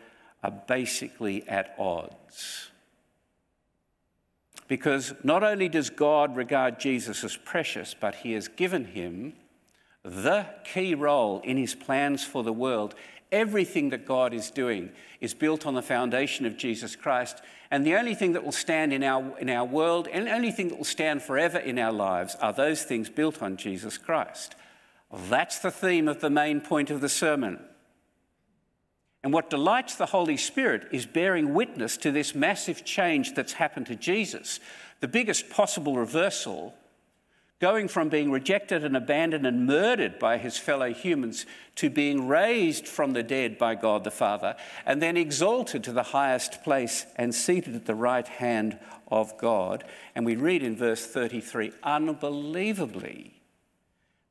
are 0.42 0.50
basically 0.50 1.46
at 1.48 1.74
odds. 1.78 2.69
Because 4.70 5.14
not 5.24 5.42
only 5.42 5.68
does 5.68 5.90
God 5.90 6.36
regard 6.36 6.78
Jesus 6.78 7.24
as 7.24 7.36
precious, 7.36 7.92
but 7.98 8.14
he 8.14 8.34
has 8.34 8.46
given 8.46 8.84
him 8.84 9.32
the 10.04 10.46
key 10.62 10.94
role 10.94 11.40
in 11.40 11.56
his 11.56 11.74
plans 11.74 12.22
for 12.22 12.44
the 12.44 12.52
world. 12.52 12.94
Everything 13.32 13.88
that 13.88 14.06
God 14.06 14.32
is 14.32 14.48
doing 14.48 14.92
is 15.20 15.34
built 15.34 15.66
on 15.66 15.74
the 15.74 15.82
foundation 15.82 16.46
of 16.46 16.56
Jesus 16.56 16.94
Christ. 16.94 17.42
And 17.72 17.84
the 17.84 17.96
only 17.96 18.14
thing 18.14 18.32
that 18.34 18.44
will 18.44 18.52
stand 18.52 18.92
in 18.92 19.02
our, 19.02 19.36
in 19.40 19.50
our 19.50 19.64
world 19.64 20.06
and 20.06 20.28
the 20.28 20.32
only 20.32 20.52
thing 20.52 20.68
that 20.68 20.78
will 20.78 20.84
stand 20.84 21.20
forever 21.20 21.58
in 21.58 21.76
our 21.76 21.92
lives 21.92 22.36
are 22.36 22.52
those 22.52 22.84
things 22.84 23.10
built 23.10 23.42
on 23.42 23.56
Jesus 23.56 23.98
Christ. 23.98 24.54
That's 25.12 25.58
the 25.58 25.72
theme 25.72 26.06
of 26.06 26.20
the 26.20 26.30
main 26.30 26.60
point 26.60 26.90
of 26.90 27.00
the 27.00 27.08
sermon. 27.08 27.58
And 29.22 29.32
what 29.32 29.50
delights 29.50 29.96
the 29.96 30.06
Holy 30.06 30.36
Spirit 30.36 30.88
is 30.92 31.04
bearing 31.04 31.52
witness 31.52 31.96
to 31.98 32.10
this 32.10 32.34
massive 32.34 32.84
change 32.84 33.34
that's 33.34 33.54
happened 33.54 33.86
to 33.86 33.96
Jesus. 33.96 34.60
The 35.00 35.08
biggest 35.08 35.50
possible 35.50 35.96
reversal, 35.96 36.74
going 37.60 37.86
from 37.86 38.08
being 38.08 38.30
rejected 38.30 38.82
and 38.82 38.96
abandoned 38.96 39.46
and 39.46 39.66
murdered 39.66 40.18
by 40.18 40.38
his 40.38 40.56
fellow 40.56 40.94
humans 40.94 41.44
to 41.76 41.90
being 41.90 42.28
raised 42.28 42.88
from 42.88 43.12
the 43.12 43.22
dead 43.22 43.58
by 43.58 43.74
God 43.74 44.04
the 44.04 44.10
Father, 44.10 44.56
and 44.86 45.02
then 45.02 45.18
exalted 45.18 45.84
to 45.84 45.92
the 45.92 46.02
highest 46.02 46.64
place 46.64 47.04
and 47.16 47.34
seated 47.34 47.74
at 47.74 47.84
the 47.84 47.94
right 47.94 48.26
hand 48.26 48.78
of 49.08 49.36
God. 49.36 49.84
And 50.14 50.24
we 50.24 50.36
read 50.36 50.62
in 50.62 50.76
verse 50.76 51.06
33 51.06 51.72
unbelievably 51.82 53.34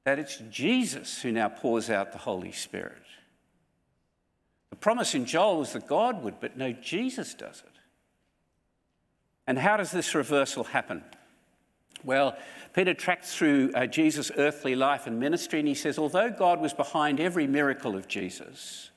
that 0.06 0.18
it's 0.18 0.42
Jesus 0.50 1.22
who 1.22 1.32
now 1.32 1.50
pours 1.50 1.92
out 1.92 2.12
the 2.12 2.18
Holy 2.18 2.52
Spirit. 2.52 3.04
The 4.70 4.76
promise 4.76 5.16
in 5.16 5.26
Joel 5.26 5.60
was 5.60 5.74
that 5.74 5.88
God 5.88 6.24
would, 6.24 6.40
but 6.40 6.58
no, 6.58 6.72
Jesus 6.72 7.34
does 7.34 7.64
it. 7.66 7.80
And 9.48 9.58
how 9.58 9.78
does 9.78 9.92
this 9.92 10.14
reversal 10.14 10.64
happen? 10.64 11.04
Well, 12.04 12.38
Peter 12.74 12.94
tracks 12.94 13.36
through 13.36 13.72
uh, 13.74 13.88
Jesus' 13.88 14.32
earthly 14.38 14.76
life 14.76 15.08
and 15.08 15.20
ministry, 15.20 15.60
and 15.60 15.68
he 15.68 15.74
says, 15.74 15.98
although 15.98 16.30
God 16.30 16.62
was 16.62 16.74
behind 16.74 17.20
every 17.20 17.48
miracle 17.48 17.96
of 17.96 18.08
Jesus, 18.08 18.92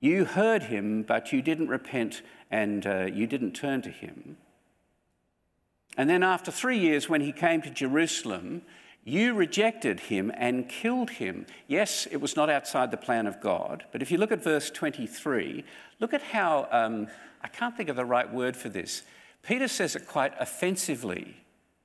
you 0.00 0.24
heard 0.24 0.64
him, 0.64 1.02
but 1.02 1.32
you 1.32 1.42
didn't 1.42 1.68
repent 1.68 2.22
and 2.50 2.86
uh, 2.86 3.06
you 3.12 3.26
didn't 3.26 3.52
turn 3.52 3.82
to 3.82 3.90
him. 3.90 4.36
And 5.96 6.08
then, 6.08 6.22
after 6.22 6.50
three 6.50 6.78
years, 6.78 7.08
when 7.08 7.20
he 7.20 7.32
came 7.32 7.62
to 7.62 7.70
Jerusalem, 7.70 8.62
you 9.04 9.34
rejected 9.34 10.00
him 10.00 10.30
and 10.36 10.68
killed 10.68 11.10
him. 11.10 11.46
Yes, 11.66 12.06
it 12.10 12.18
was 12.20 12.36
not 12.36 12.48
outside 12.48 12.90
the 12.90 12.96
plan 12.96 13.26
of 13.26 13.40
God, 13.40 13.84
but 13.90 14.00
if 14.00 14.10
you 14.10 14.18
look 14.18 14.30
at 14.30 14.42
verse 14.42 14.70
23, 14.70 15.64
look 15.98 16.14
at 16.14 16.22
how, 16.22 16.68
um, 16.70 17.08
I 17.42 17.48
can't 17.48 17.76
think 17.76 17.88
of 17.88 17.96
the 17.96 18.04
right 18.04 18.32
word 18.32 18.56
for 18.56 18.68
this. 18.68 19.02
Peter 19.42 19.66
says 19.66 19.96
it 19.96 20.06
quite 20.06 20.32
offensively. 20.38 21.36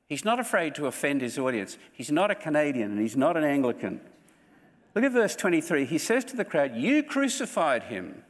He's 0.07 0.24
not 0.24 0.39
afraid 0.39 0.75
to 0.75 0.86
offend 0.86 1.21
his 1.21 1.39
audience. 1.39 1.77
He's 1.91 2.12
not 2.12 2.29
a 2.29 2.36
Canadian 2.36 2.91
and 2.91 3.01
he's 3.01 3.17
not 3.17 3.36
an 3.36 3.43
Anglican. 3.43 4.00
Look 4.93 5.03
at 5.03 5.12
verse 5.12 5.36
23. 5.36 5.86
He 5.86 5.97
says 5.97 6.24
to 6.25 6.36
the 6.36 6.45
crowd, 6.45 6.75
You 6.75 7.03
crucified 7.03 7.83
him 7.83 8.24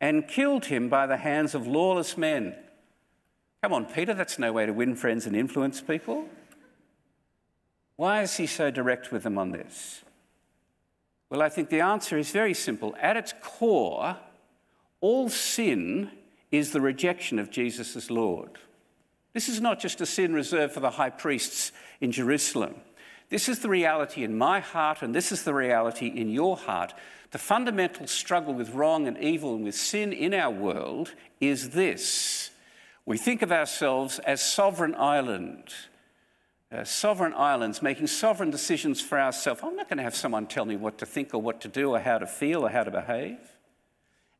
and 0.00 0.28
killed 0.28 0.66
him 0.66 0.88
by 0.88 1.06
the 1.06 1.16
hands 1.16 1.54
of 1.54 1.66
lawless 1.66 2.18
men. 2.18 2.56
Come 3.62 3.72
on, 3.72 3.86
Peter, 3.86 4.12
that's 4.12 4.38
no 4.38 4.52
way 4.52 4.66
to 4.66 4.72
win 4.72 4.96
friends 4.96 5.24
and 5.24 5.34
influence 5.34 5.80
people. 5.80 6.28
Why 7.96 8.22
is 8.22 8.36
he 8.36 8.46
so 8.46 8.70
direct 8.70 9.12
with 9.12 9.22
them 9.22 9.38
on 9.38 9.50
this? 9.50 10.02
Well, 11.30 11.42
I 11.42 11.48
think 11.48 11.68
the 11.68 11.80
answer 11.80 12.18
is 12.18 12.30
very 12.30 12.54
simple. 12.54 12.94
At 13.00 13.16
its 13.16 13.34
core, 13.42 14.16
all 15.00 15.28
sin 15.28 16.10
is 16.50 16.72
the 16.72 16.80
rejection 16.80 17.38
of 17.38 17.50
Jesus 17.50 17.96
as 17.96 18.10
Lord. 18.10 18.58
This 19.32 19.48
is 19.48 19.60
not 19.60 19.80
just 19.80 20.00
a 20.00 20.06
sin 20.06 20.32
reserved 20.32 20.74
for 20.74 20.80
the 20.80 20.90
high 20.90 21.10
priests 21.10 21.72
in 22.00 22.12
Jerusalem. 22.12 22.76
This 23.30 23.48
is 23.48 23.58
the 23.60 23.68
reality 23.68 24.22
in 24.22 24.38
my 24.38 24.60
heart, 24.60 25.02
and 25.02 25.14
this 25.14 25.32
is 25.32 25.42
the 25.42 25.54
reality 25.54 26.06
in 26.06 26.30
your 26.30 26.56
heart. 26.56 26.94
The 27.32 27.38
fundamental 27.38 28.06
struggle 28.06 28.54
with 28.54 28.74
wrong 28.74 29.08
and 29.08 29.18
evil 29.18 29.56
and 29.56 29.64
with 29.64 29.74
sin 29.74 30.12
in 30.12 30.34
our 30.34 30.50
world 30.50 31.14
is 31.40 31.70
this 31.70 32.50
we 33.06 33.18
think 33.18 33.42
of 33.42 33.52
ourselves 33.52 34.18
as 34.20 34.40
sovereign 34.40 34.94
island 34.94 35.74
uh, 36.74 36.84
sovereign 36.84 37.34
islands, 37.36 37.82
making 37.82 38.06
sovereign 38.08 38.50
decisions 38.50 39.00
for 39.00 39.20
ourselves. 39.20 39.60
I'm 39.62 39.76
not 39.76 39.88
going 39.88 39.98
to 39.98 40.02
have 40.02 40.16
someone 40.16 40.46
tell 40.46 40.64
me 40.64 40.76
what 40.76 40.98
to 40.98 41.06
think 41.06 41.32
or 41.32 41.40
what 41.40 41.60
to 41.60 41.68
do 41.68 41.90
or 41.94 42.00
how 42.00 42.18
to 42.18 42.26
feel 42.26 42.66
or 42.66 42.70
how 42.70 42.82
to 42.82 42.90
behave. 42.90 43.38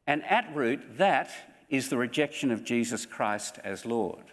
And 0.06 0.24
at 0.24 0.54
root, 0.54 0.98
that 0.98 1.30
is 1.68 1.88
the 1.88 1.96
rejection 1.96 2.50
of 2.50 2.64
Jesus 2.64 3.06
Christ 3.06 3.58
as 3.62 3.86
Lord. 3.86 4.24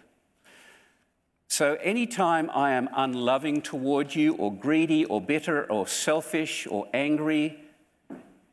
So, 1.48 1.75
anytime 1.75 2.50
I 2.50 2.72
am 2.72 2.89
unloving 2.96 3.62
toward 3.62 4.15
you, 4.15 4.36
or 4.36 4.53
greedy, 4.53 5.03
or 5.05 5.20
bitter, 5.20 5.70
or 5.70 5.86
selfish, 5.86 6.65
or 6.65 6.88
angry, 6.93 7.60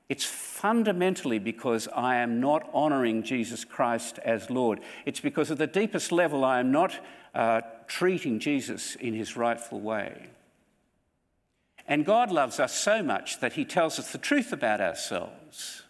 it's 0.08 0.24
fundamentally 0.24 1.38
because 1.38 1.86
I 1.94 2.16
am 2.16 2.40
not 2.40 2.68
honoring 2.72 3.22
Jesus 3.22 3.64
Christ 3.64 4.18
as 4.24 4.50
Lord. 4.50 4.80
It's 5.06 5.20
because 5.20 5.50
at 5.50 5.58
the 5.58 5.66
deepest 5.66 6.10
level 6.10 6.44
I 6.44 6.58
am 6.58 6.72
not 6.72 6.98
uh, 7.34 7.60
treating 7.86 8.38
Jesus 8.38 8.94
in 8.96 9.14
his 9.14 9.36
rightful 9.36 9.80
way. 9.80 10.28
And 11.86 12.04
God 12.04 12.30
loves 12.30 12.60
us 12.60 12.74
so 12.74 13.02
much 13.02 13.40
that 13.40 13.54
he 13.54 13.64
tells 13.64 13.98
us 13.98 14.12
the 14.12 14.18
truth 14.18 14.52
about 14.52 14.80
ourselves. 14.80 15.82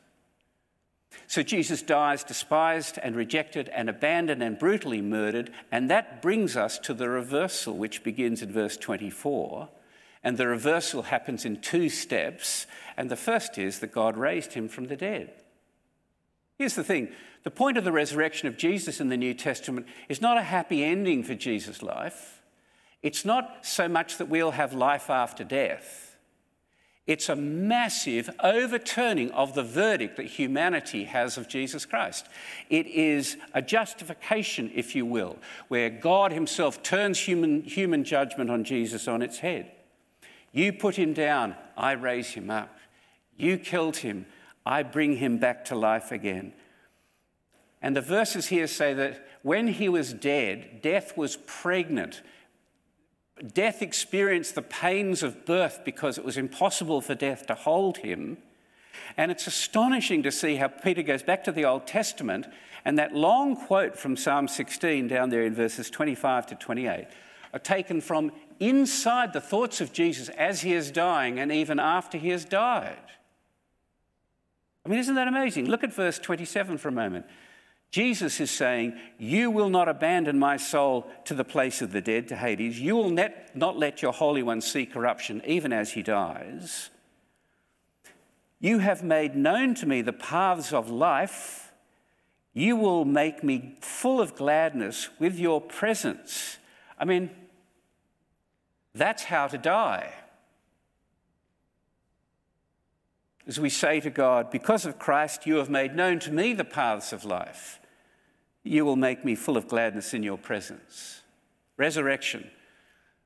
So 1.27 1.43
Jesus 1.43 1.83
dies 1.83 2.25
despised 2.25 2.99
and 3.03 3.15
rejected 3.15 3.69
and 3.69 3.91
abandoned 3.91 4.43
and 4.43 4.59
brutally 4.59 5.03
murdered, 5.03 5.51
and 5.71 5.91
that 5.91 6.23
brings 6.23 6.57
us 6.57 6.79
to 6.79 6.95
the 6.95 7.09
reversal, 7.09 7.77
which 7.77 8.03
begins 8.03 8.41
in 8.41 8.51
verse 8.51 8.79
24. 8.79 9.69
And 10.25 10.39
the 10.39 10.47
reversal 10.47 11.03
happens 11.03 11.45
in 11.45 11.61
two 11.61 11.89
steps, 11.91 12.67
and 12.97 13.11
the 13.11 13.17
first 13.17 13.59
is 13.59 13.81
that 13.81 13.93
God 13.93 14.17
raised 14.17 14.55
him 14.55 14.69
from 14.69 14.87
the 14.87 14.97
dead. 14.97 15.33
Here's 16.59 16.75
the 16.75 16.85
thing 16.85 17.09
the 17.45 17.51
point 17.51 17.79
of 17.79 17.85
the 17.85 17.93
resurrection 17.93 18.49
of 18.49 18.57
Jesus 18.57 19.01
in 19.01 19.09
the 19.09 19.17
New 19.17 19.33
Testament 19.33 19.87
is 20.09 20.21
not 20.21 20.37
a 20.37 20.43
happy 20.43 20.85
ending 20.85 21.23
for 21.23 21.35
Jesus' 21.35 21.83
life. 21.83 22.43
It's 23.03 23.25
not 23.25 23.65
so 23.65 23.89
much 23.89 24.19
that 24.19 24.29
we'll 24.29 24.51
have 24.51 24.75
life 24.75 25.09
after 25.09 25.45
death. 25.45 26.17
It's 27.07 27.31
a 27.31 27.37
massive 27.37 28.29
overturning 28.43 29.31
of 29.31 29.55
the 29.55 29.63
verdict 29.63 30.19
that 30.19 30.27
humanity 30.27 31.05
has 31.05 31.39
of 31.39 31.49
Jesus 31.49 31.87
Christ. 31.87 32.27
It 32.69 32.87
is 32.87 33.39
a 33.55 33.63
justification, 33.63 34.71
if 34.75 34.95
you 34.95 35.07
will, 35.07 35.39
where 35.69 35.89
God 35.89 36.33
Himself 36.33 36.83
turns 36.83 37.21
human, 37.21 37.63
human 37.63 38.05
judgment 38.05 38.51
on 38.51 38.63
Jesus 38.63 39.09
on 39.09 39.23
its 39.23 39.39
head. 39.39 39.71
You 40.53 40.71
put 40.73 40.97
Him 40.97 41.15
down, 41.15 41.55
I 41.79 41.93
raise 41.93 42.33
Him 42.33 42.51
up. 42.51 42.77
You 43.39 43.57
killed 43.57 43.99
Him, 43.99 44.27
I 44.65 44.83
bring 44.83 45.17
Him 45.17 45.39
back 45.39 45.65
to 45.67 45.75
life 45.75 46.13
again. 46.13 46.53
And 47.81 47.95
the 47.95 48.01
verses 48.01 48.49
here 48.49 48.67
say 48.67 48.93
that 48.95 49.27
when 49.43 49.69
he 49.69 49.89
was 49.89 50.13
dead, 50.13 50.81
death 50.83 51.17
was 51.17 51.37
pregnant. 51.47 52.23
Death 53.55 53.83
experienced 53.83 54.55
the 54.55 54.63
pains 54.63 55.23
of 55.23 55.47
birth 55.47 55.83
because 55.85 56.19
it 56.19 56.25
was 56.25 56.37
impossible 56.37 57.01
for 57.01 57.15
death 57.15 57.47
to 57.47 57.55
hold 57.55 57.99
him. 57.99 58.39
And 59.17 59.31
it's 59.31 59.47
astonishing 59.47 60.25
to 60.25 60.33
see 60.33 60.57
how 60.57 60.69
Peter 60.69 61.03
goes 61.03 61.23
back 61.23 61.45
to 61.45 61.53
the 61.53 61.65
Old 61.65 61.87
Testament 61.87 62.47
and 62.85 62.99
that 62.99 63.15
long 63.15 63.55
quote 63.55 63.97
from 63.97 64.17
Psalm 64.17 64.49
16 64.49 65.07
down 65.09 65.31
there 65.31 65.45
in 65.45 65.55
verses 65.55 65.89
25 65.89 66.47
to 66.49 66.55
28 66.57 67.07
are 67.53 67.59
taken 67.59 68.01
from 68.01 68.33
inside 68.59 69.33
the 69.33 69.41
thoughts 69.41 69.81
of 69.81 69.93
Jesus 69.93 70.29
as 70.31 70.63
he 70.63 70.73
is 70.73 70.91
dying 70.91 71.39
and 71.39 71.53
even 71.53 71.79
after 71.79 72.19
he 72.19 72.31
has 72.31 72.45
died. 72.45 72.99
I 74.89 74.91
mean, 74.91 75.01
isn't 75.01 75.17
that 75.17 75.29
amazing? 75.29 75.67
Look 75.67 75.85
at 75.85 75.93
verse 75.93 76.19
27 76.19 76.79
for 76.79 76.89
a 76.89 76.93
moment. 76.93 77.27
Jesus 77.91 78.41
is 78.41 78.51
saying, 78.51 78.99
You 79.19 79.51
will 79.51 79.69
not 79.69 79.87
abandon 79.87 80.39
my 80.39 80.57
soul 80.57 81.07
to 81.27 81.35
the 81.35 81.45
place 81.45 81.83
of 81.83 81.93
the 81.93 82.01
dead, 82.01 82.27
to 82.29 82.37
Hades. 82.37 82.81
You 82.81 82.97
will 82.97 83.11
net, 83.11 83.51
not 83.55 83.77
let 83.77 84.01
your 84.01 84.15
Holy 84.15 84.43
One 84.43 84.63
see 84.63 84.87
corruption, 84.87 85.43
even 85.47 85.75
as 85.75 85.93
he 85.93 86.03
dies. 86.03 86.89
You 88.61 88.79
have 88.79 89.05
made 89.05 89.37
known 89.37 89.75
to 89.75 89.87
me 89.87 90.01
the 90.01 90.15
paths 90.15 90.73
of 90.73 90.89
life. 90.89 91.71
You 92.55 92.75
will 92.75 93.05
make 93.05 93.45
me 93.45 93.77
full 93.83 94.23
of 94.23 94.37
gladness 94.37 95.11
with 95.19 95.39
your 95.39 95.61
presence. 95.61 96.57
I 96.99 97.05
mean, 97.05 97.29
that's 98.95 99.25
how 99.25 99.49
to 99.49 99.59
die. 99.59 100.15
As 103.49 103.59
we 103.59 103.71
say 103.71 103.99
to 104.01 104.11
God, 104.11 104.51
Because 104.51 104.85
of 104.85 104.99
Christ, 104.99 105.47
you 105.47 105.57
have 105.57 105.71
made 105.71 105.97
known 105.97 106.19
to 106.21 106.31
me 106.31 106.53
the 106.53 106.65
paths 106.65 107.13
of 107.13 107.25
life. 107.25 107.81
You 108.63 108.85
will 108.85 108.97
make 108.97 109.25
me 109.25 109.35
full 109.35 109.57
of 109.57 109.67
gladness 109.67 110.13
in 110.13 110.23
your 110.23 110.37
presence. 110.37 111.23
Resurrection. 111.79 112.51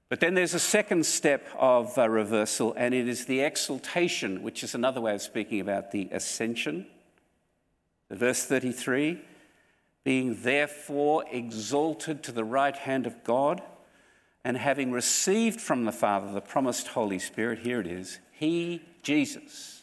But 0.09 0.21
then 0.21 0.35
there's 0.35 0.55
a 0.55 0.61
second 0.61 1.07
step 1.07 1.49
of 1.59 1.99
uh, 1.99 2.09
reversal, 2.09 2.73
and 2.77 2.95
it 2.95 3.09
is 3.09 3.25
the 3.25 3.41
exaltation, 3.41 4.43
which 4.43 4.63
is 4.63 4.75
another 4.75 5.01
way 5.01 5.15
of 5.15 5.23
speaking 5.23 5.61
about 5.61 5.91
the 5.91 6.09
ascension. 6.13 6.87
Verse 8.09 8.45
33 8.45 9.21
being 10.05 10.43
therefore 10.43 11.25
exalted 11.31 12.23
to 12.25 12.33
the 12.33 12.45
right 12.45 12.77
hand 12.77 13.07
of 13.07 13.23
God, 13.23 13.63
and 14.45 14.57
having 14.57 14.91
received 14.91 15.61
from 15.61 15.85
the 15.85 15.93
Father 15.93 16.33
the 16.33 16.41
promised 16.41 16.89
Holy 16.89 17.21
Spirit, 17.21 17.61
here 17.61 17.81
it 17.81 17.87
is, 17.87 18.19
He, 18.33 18.83
Jesus, 19.03 19.82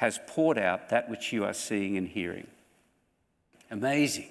has 0.00 0.18
poured 0.26 0.56
out 0.56 0.88
that 0.88 1.10
which 1.10 1.30
you 1.30 1.44
are 1.44 1.52
seeing 1.52 1.98
and 1.98 2.08
hearing. 2.08 2.46
Amazing. 3.70 4.30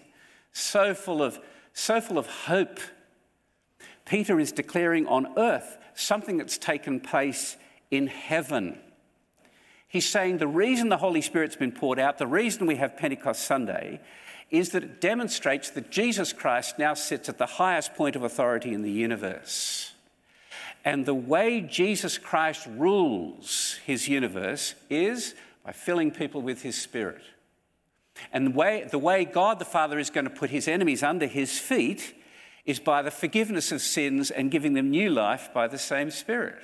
So 0.52 0.96
full 0.96 1.22
of, 1.22 1.40
so 1.74 2.02
full 2.02 2.18
of 2.18 2.26
hope. 2.26 2.80
Peter 4.04 4.40
is 4.40 4.52
declaring 4.52 5.06
on 5.06 5.38
earth 5.38 5.78
something 5.94 6.38
that's 6.38 6.58
taken 6.58 7.00
place 7.00 7.56
in 7.92 8.08
heaven. 8.08 8.80
He's 9.88 10.10
saying 10.10 10.40
the 10.40 10.48
reason 10.48 10.90
the 10.90 10.98
Holy 10.98 11.22
Spirit's 11.22 11.56
been 11.56 11.72
poured 11.72 12.00
out, 12.00 12.18
the 12.18 12.26
reason 12.26 12.66
we 12.66 12.78
have 12.78 12.98
Pentecost 12.98 13.44
Sunday, 13.44 14.00
is 14.50 14.72
that 14.72 14.84
it 14.84 15.00
demonstrates 15.00 15.70
that 15.70 15.92
Jesus 15.92 16.34
Christ 16.34 16.80
now 16.80 16.96
sits 16.96 17.30
at 17.30 17.38
the 17.38 17.46
highest 17.46 17.94
point 17.94 18.16
of 18.16 18.24
authority 18.24 18.74
in 18.74 18.82
the 18.82 18.90
universe. 18.90 19.94
And 20.84 21.06
the 21.06 21.14
way 21.14 21.62
Jesus 21.62 22.18
Christ 22.18 22.68
rules 22.76 23.78
his 23.86 24.08
universe 24.08 24.74
is 24.90 25.36
by 25.70 25.74
filling 25.74 26.10
people 26.10 26.42
with 26.42 26.64
his 26.64 26.76
spirit. 26.76 27.22
And 28.34 28.48
the 28.48 28.52
way, 28.52 28.88
the 28.90 28.98
way 28.98 29.24
God 29.24 29.60
the 29.60 29.66
Father 29.66 30.00
is 30.00 30.10
going 30.10 30.24
to 30.24 30.32
put 30.32 30.50
his 30.50 30.68
enemies 30.68 31.04
under 31.04 31.28
his 31.28 31.60
feet 31.60 32.16
is 32.66 32.80
by 32.80 33.04
the 33.04 33.12
forgiveness 33.12 33.72
of 33.72 33.80
sins 33.80 34.32
and 34.32 34.50
giving 34.50 34.74
them 34.74 34.90
new 34.90 35.12
life 35.12 35.52
by 35.54 35.68
the 35.68 35.78
same 35.78 36.10
Spirit. 36.10 36.64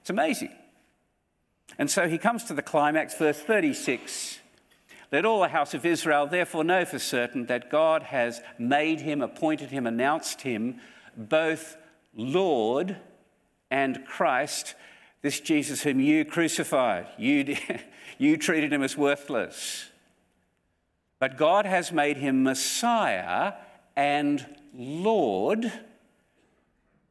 It's 0.00 0.08
amazing. 0.08 0.52
And 1.78 1.90
so 1.90 2.08
he 2.08 2.16
comes 2.16 2.44
to 2.44 2.54
the 2.54 2.62
climax, 2.62 3.14
verse 3.16 3.38
36 3.38 4.38
let 5.12 5.26
all 5.26 5.42
the 5.42 5.48
house 5.48 5.74
of 5.74 5.84
Israel 5.84 6.26
therefore 6.26 6.64
know 6.64 6.86
for 6.86 6.98
certain 6.98 7.44
that 7.46 7.70
God 7.70 8.04
has 8.04 8.40
made 8.58 9.02
him, 9.02 9.20
appointed 9.20 9.68
him, 9.68 9.86
announced 9.86 10.40
him 10.40 10.80
both 11.14 11.76
Lord 12.14 12.96
and 13.70 14.06
Christ, 14.06 14.76
this 15.22 15.40
Jesus 15.40 15.82
whom 15.82 16.00
you 16.00 16.24
crucified. 16.24 17.06
You, 17.18 17.56
you 18.18 18.36
treated 18.36 18.72
him 18.72 18.82
as 18.82 18.96
worthless. 18.96 19.90
But 21.18 21.36
God 21.36 21.66
has 21.66 21.92
made 21.92 22.16
him 22.16 22.42
Messiah 22.42 23.54
and 23.96 24.46
Lord 24.74 25.70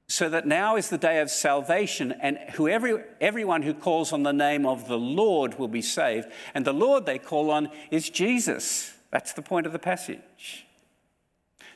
so 0.10 0.28
that 0.28 0.48
now 0.48 0.76
is 0.76 0.90
the 0.90 0.98
day 0.98 1.20
of 1.20 1.30
salvation, 1.30 2.12
and 2.20 2.40
whoever, 2.56 3.06
everyone 3.22 3.62
who 3.62 3.76
calls 3.76 4.12
on 4.12 4.24
the 4.24 4.34
name 4.34 4.66
of 4.66 4.88
the 4.88 4.98
Lord 4.98 5.60
will 5.60 5.68
be 5.68 5.84
saved. 5.84 6.28
And 6.56 6.66
the 6.66 6.74
Lord 6.74 7.06
they 7.06 7.20
call 7.20 7.52
on 7.52 7.70
is 7.92 8.10
Jesus. 8.10 8.96
That's 9.12 9.34
the 9.34 9.44
point 9.44 9.68
of 9.68 9.72
the 9.72 9.78
passage. 9.78 10.66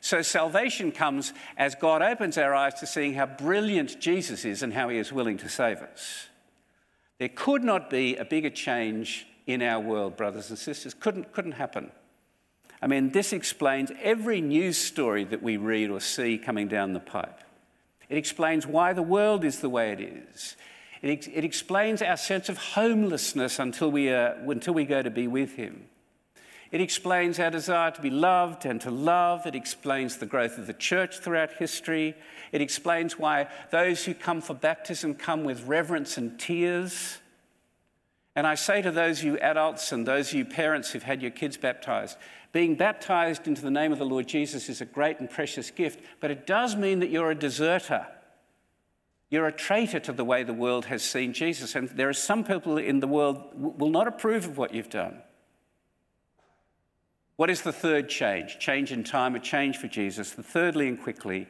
So 0.04 0.22
salvation 0.22 0.92
comes 0.92 1.32
as 1.56 1.76
God 1.76 2.02
opens 2.02 2.38
our 2.38 2.54
eyes 2.54 2.74
to 2.82 2.86
seeing 2.86 3.14
how 3.14 3.26
brilliant 3.26 4.02
Jesus 4.02 4.44
is 4.44 4.62
and 4.62 4.74
how 4.74 4.90
he 4.90 4.98
is 4.98 5.14
willing 5.14 5.38
to 5.38 5.48
save 5.48 5.78
us. 5.78 6.28
There 7.20 7.30
could 7.30 7.64
not 7.64 7.90
be 7.90 8.18
a 8.18 8.26
bigger 8.26 8.50
change 8.50 9.26
in 9.48 9.62
our 9.62 9.80
world, 9.80 10.18
brothers 10.18 10.50
and 10.50 10.60
sisters. 10.60 10.94
Couldn't, 10.94 11.32
couldn't 11.32 11.54
happen. 11.54 11.90
I 12.82 12.88
mean, 12.88 13.12
this 13.12 13.32
explains 13.32 13.94
every 14.02 14.42
news 14.42 14.78
story 14.78 15.24
that 15.24 15.42
we 15.42 15.56
read 15.56 15.90
or 15.90 16.02
see 16.02 16.38
coming 16.38 16.68
down 16.68 16.92
the 16.92 17.00
pipe. 17.00 17.40
It 18.10 18.18
explains 18.18 18.68
why 18.68 18.92
the 18.92 19.02
world 19.02 19.46
is 19.46 19.62
the 19.62 19.70
way 19.70 19.94
it 19.94 20.02
is. 20.02 20.58
It, 21.02 21.30
it 21.30 21.46
explains 21.46 22.02
our 22.02 22.18
sense 22.18 22.50
of 22.50 22.58
homelessness 22.58 23.58
until 23.58 23.90
we, 23.90 24.12
uh, 24.12 24.34
until 24.50 24.74
we 24.74 24.84
go 24.84 25.02
to 25.02 25.10
be 25.10 25.30
with 25.30 25.56
Him. 25.56 25.86
It 26.74 26.82
explains 26.82 27.40
our 27.40 27.52
desire 27.52 27.92
to 27.92 28.02
be 28.02 28.10
loved 28.10 28.66
and 28.66 28.82
to 28.82 28.90
love. 28.90 29.46
It 29.46 29.54
explains 29.54 30.18
the 30.18 30.26
growth 30.26 30.58
of 30.58 30.66
the 30.66 30.74
church 30.74 31.20
throughout 31.20 31.54
history. 31.54 32.16
It 32.52 32.62
explains 32.62 33.20
why 33.20 33.48
those 33.70 34.04
who 34.04 34.16
come 34.16 34.42
for 34.42 34.56
baptism 34.56 35.14
come 35.14 35.44
with 35.44 35.68
reverence 35.68 36.18
and 36.18 36.40
tears. 36.40 37.20
And 38.36 38.48
I 38.48 38.56
say 38.56 38.82
to 38.82 38.90
those 38.90 39.20
of 39.20 39.26
you 39.26 39.38
adults 39.38 39.92
and 39.92 40.04
those 40.04 40.30
of 40.30 40.34
you 40.34 40.46
parents 40.46 40.90
who've 40.90 41.04
had 41.04 41.22
your 41.22 41.30
kids 41.30 41.58
baptized, 41.58 42.18
being 42.54 42.74
baptized 42.74 43.48
into 43.48 43.62
the 43.62 43.70
name 43.70 43.92
of 43.92 44.00
the 44.00 44.06
Lord 44.06 44.28
Jesus 44.28 44.68
is 44.68 44.82
a 44.82 44.86
great 44.86 45.20
and 45.20 45.30
precious 45.30 45.70
gift, 45.70 46.00
but 46.20 46.32
it 46.32 46.48
does 46.48 46.76
mean 46.76 47.02
that 47.02 47.12
you're 47.12 47.30
a 47.30 47.36
deserter. 47.36 48.08
You're 49.30 49.46
a 49.46 49.52
traitor 49.52 50.00
to 50.00 50.12
the 50.12 50.26
way 50.26 50.42
the 50.42 50.54
world 50.54 50.86
has 50.86 51.04
seen 51.04 51.34
Jesus. 51.34 51.76
And 51.76 51.90
there 51.90 52.10
are 52.10 52.14
some 52.14 52.44
people 52.44 52.80
in 52.80 53.00
the 53.00 53.08
world 53.08 53.44
will 53.54 53.92
not 53.92 54.08
approve 54.08 54.46
of 54.46 54.58
what 54.58 54.74
you've 54.74 54.90
done. 54.90 55.22
What 57.36 57.50
is 57.50 57.62
the 57.62 57.74
third 57.74 58.10
change? 58.10 58.60
Change 58.60 58.92
in 58.92 59.04
time, 59.04 59.36
a 59.36 59.40
change 59.40 59.78
for 59.78 59.88
Jesus. 59.88 60.32
The 60.32 60.44
thirdly 60.44 60.88
and 60.88 61.02
quickly, 61.02 61.48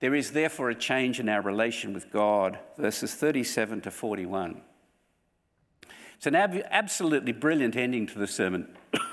there 0.00 0.14
is 0.14 0.32
therefore 0.32 0.70
a 0.70 0.74
change 0.74 1.18
in 1.18 1.28
our 1.28 1.40
relation 1.40 1.94
with 1.94 2.10
God, 2.10 2.58
verses 2.76 3.14
37 3.14 3.80
to 3.82 3.90
41. 3.90 4.60
It's 6.16 6.26
an 6.26 6.34
ab- 6.34 6.62
absolutely 6.70 7.32
brilliant 7.32 7.76
ending 7.76 8.06
to 8.08 8.18
the 8.18 8.26
sermon. 8.26 8.68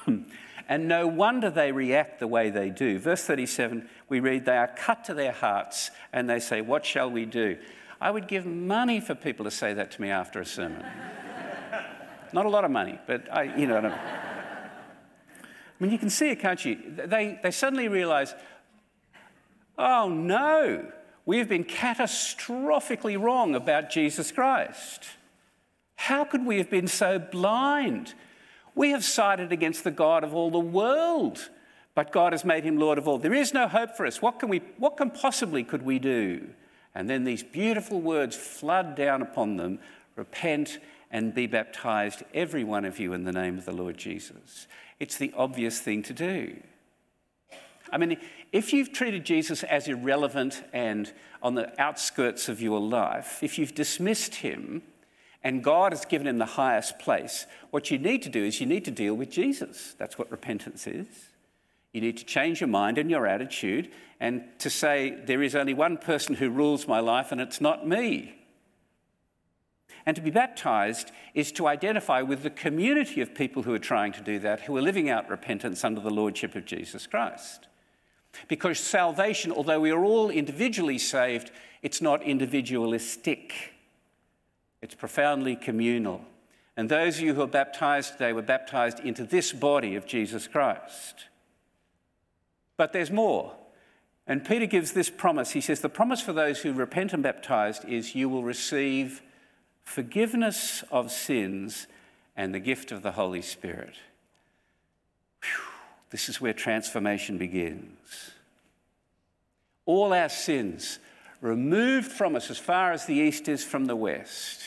And 0.68 0.88
no 0.88 1.06
wonder 1.06 1.52
they 1.52 1.72
react 1.72 2.20
the 2.20 2.28
way 2.28 2.50
they 2.50 2.72
do. 2.72 2.98
Verse 2.98 3.24
37, 3.24 3.88
we 4.10 4.20
read, 4.20 4.46
They 4.46 4.58
are 4.58 4.68
cut 4.76 5.04
to 5.04 5.14
their 5.14 5.32
hearts 5.32 5.92
and 6.12 6.28
they 6.28 6.40
say, 6.40 6.62
What 6.62 6.84
shall 6.84 7.08
we 7.12 7.26
do? 7.26 7.60
I 8.02 8.10
would 8.10 8.28
give 8.28 8.48
money 8.48 9.00
for 9.00 9.14
people 9.14 9.46
to 9.46 9.52
say 9.52 9.76
that 9.76 9.92
to 9.92 10.02
me 10.02 10.10
after 10.10 10.42
a 10.42 10.46
sermon. 10.46 10.84
Not 12.34 12.48
a 12.48 12.50
lot 12.50 12.66
of 12.66 12.72
money, 12.72 13.00
but 13.06 13.32
I, 13.32 13.44
you 13.56 13.68
know. 13.68 13.78
I, 13.78 14.35
I 15.80 15.84
mean, 15.84 15.92
you 15.92 15.98
can 15.98 16.10
see 16.10 16.30
it, 16.30 16.40
can't 16.40 16.64
you? 16.64 16.78
They, 17.06 17.40
they 17.44 17.52
suddenly 17.52 17.88
realize, 17.88 18.34
oh 19.78 20.08
no, 20.10 20.92
we 21.26 21.38
have 21.40 21.50
been 21.50 21.66
catastrophically 21.66 23.20
wrong 23.20 23.56
about 23.56 23.90
Jesus 23.90 24.32
Christ. 24.32 25.04
How 25.96 26.24
could 26.24 26.46
we 26.46 26.58
have 26.58 26.70
been 26.70 26.88
so 26.88 27.20
blind? 27.20 28.14
We 28.76 28.92
have 28.92 29.04
sided 29.04 29.52
against 29.52 29.84
the 29.84 29.92
God 29.92 30.24
of 30.24 30.34
all 30.34 30.52
the 30.52 30.60
world, 30.60 31.50
but 31.94 32.12
God 32.12 32.34
has 32.34 32.46
made 32.46 32.64
him 32.64 32.78
Lord 32.78 32.98
of 32.98 33.08
all. 33.08 33.18
There 33.18 33.34
is 33.34 33.54
no 33.54 33.68
hope 33.68 33.96
for 33.96 34.06
us. 34.06 34.22
What 34.22 34.40
can, 34.40 34.50
we, 34.50 34.60
what 34.78 34.98
can 34.98 35.10
possibly 35.10 35.64
could 35.64 35.82
we 35.82 36.00
do? 36.00 36.50
And 36.94 37.10
then 37.10 37.24
these 37.24 37.44
beautiful 37.44 38.00
words 38.00 38.36
flood 38.36 38.96
down 38.96 39.22
upon 39.22 39.58
them 39.58 39.80
repent 40.16 40.80
and 41.12 41.34
be 41.34 41.48
baptized, 41.48 42.24
every 42.34 42.64
one 42.64 42.86
of 42.86 43.00
you, 43.00 43.14
in 43.14 43.24
the 43.24 43.32
name 43.32 43.58
of 43.58 43.66
the 43.66 43.72
Lord 43.72 43.98
Jesus. 43.98 44.68
It's 45.00 45.18
the 45.18 45.34
obvious 45.36 45.80
thing 45.80 46.04
to 46.04 46.14
do. 46.14 46.58
I 47.92 47.98
mean, 47.98 48.18
if 48.52 48.74
you've 48.74 48.92
treated 48.92 49.26
Jesus 49.26 49.64
as 49.64 49.88
irrelevant 49.88 50.64
and 50.74 51.12
on 51.42 51.56
the 51.56 51.80
outskirts 51.80 52.50
of 52.50 52.62
your 52.62 52.80
life, 52.80 53.44
if 53.44 53.58
you've 53.58 53.76
dismissed 53.76 54.36
him, 54.36 54.82
and 55.44 55.64
God 55.64 55.92
has 55.92 56.06
given 56.06 56.26
him 56.26 56.40
the 56.40 56.46
highest 56.46 56.98
place, 56.98 57.46
what 57.70 57.92
you 57.92 58.00
need 58.00 58.24
to 58.24 58.30
do 58.30 58.44
is 58.44 58.60
you 58.60 58.66
need 58.66 58.84
to 58.86 58.92
deal 58.92 59.14
with 59.14 59.30
Jesus. 59.30 59.94
That's 60.00 60.18
what 60.18 60.32
repentance 60.32 60.88
is. 60.88 61.06
You 61.94 62.02
need 62.02 62.18
to 62.18 62.26
change 62.26 62.62
your 62.62 62.68
mind 62.68 62.98
and 62.98 63.12
your 63.12 63.28
attitude 63.28 63.92
and 64.20 64.44
to 64.60 64.70
say, 64.70 65.18
there 65.26 65.44
is 65.44 65.56
only 65.56 65.74
one 65.76 65.98
person 65.98 66.36
who 66.36 66.50
rules 66.50 66.88
my 66.88 67.00
life 67.00 67.32
and 67.32 67.40
it's 67.40 67.62
not 67.62 67.88
me. 67.88 68.36
And 70.06 70.16
to 70.16 70.22
be 70.22 70.30
baptized 70.30 71.12
is 71.34 71.52
to 71.54 71.68
identify 71.68 72.22
with 72.22 72.44
the 72.44 72.50
community 72.52 73.22
of 73.22 73.34
people 73.34 73.64
who 73.64 73.74
are 73.74 73.80
trying 73.80 74.12
to 74.14 74.22
do 74.22 74.38
that, 74.40 74.62
who 74.62 74.78
are 74.78 74.82
living 74.82 75.10
out 75.10 75.30
repentance 75.30 75.84
under 75.84 76.00
the 76.00 76.12
lordship 76.12 76.56
of 76.56 76.66
Jesus 76.66 77.08
Christ. 77.08 77.68
Because 78.48 78.80
salvation, 78.80 79.52
although 79.52 79.80
we 79.80 79.92
are 79.92 80.04
all 80.04 80.30
individually 80.30 80.98
saved, 80.98 81.52
it's 81.82 82.02
not 82.02 82.22
individualistic. 82.22 83.74
It's 84.82 84.96
profoundly 84.96 85.56
communal. 85.56 86.22
And 86.78 86.90
those 86.90 87.18
of 87.18 87.24
you 87.24 87.34
who 87.34 87.42
are 87.42 87.48
baptized 87.48 88.14
today 88.14 88.34
were 88.34 88.42
baptized 88.42 89.00
into 89.00 89.24
this 89.24 89.54
body 89.54 89.96
of 89.96 90.06
Jesus 90.06 90.48
Christ. 90.48 91.28
But 92.78 92.92
there's 92.92 93.12
more. 93.12 93.54
And 94.28 94.44
Peter 94.44 94.66
gives 94.66 94.92
this 94.92 95.10
promise. 95.10 95.52
He 95.52 95.62
says, 95.62 95.80
The 95.80 95.90
promise 95.90 96.22
for 96.22 96.34
those 96.34 96.62
who 96.62 96.74
repent 96.74 97.14
and 97.14 97.24
baptized 97.24 97.86
is 97.86 98.16
you 98.16 98.28
will 98.28 98.44
receive 98.44 99.22
forgiveness 99.86 100.84
of 100.92 101.12
sins 101.12 101.88
and 102.36 102.54
the 102.54 102.60
gift 102.60 102.92
of 102.92 103.02
the 103.02 103.14
Holy 103.14 103.42
Spirit. 103.42 103.96
Whew. 105.42 105.72
This 106.10 106.28
is 106.28 106.42
where 106.42 106.54
transformation 106.54 107.38
begins. 107.38 108.32
All 109.86 110.14
our 110.14 110.30
sins 110.30 111.00
removed 111.42 112.12
from 112.12 112.36
us 112.36 112.50
as 112.50 112.58
far 112.58 112.92
as 112.92 113.06
the 113.06 113.14
east 113.14 113.48
is 113.48 113.64
from 113.64 113.86
the 113.86 113.96
west. 113.96 114.62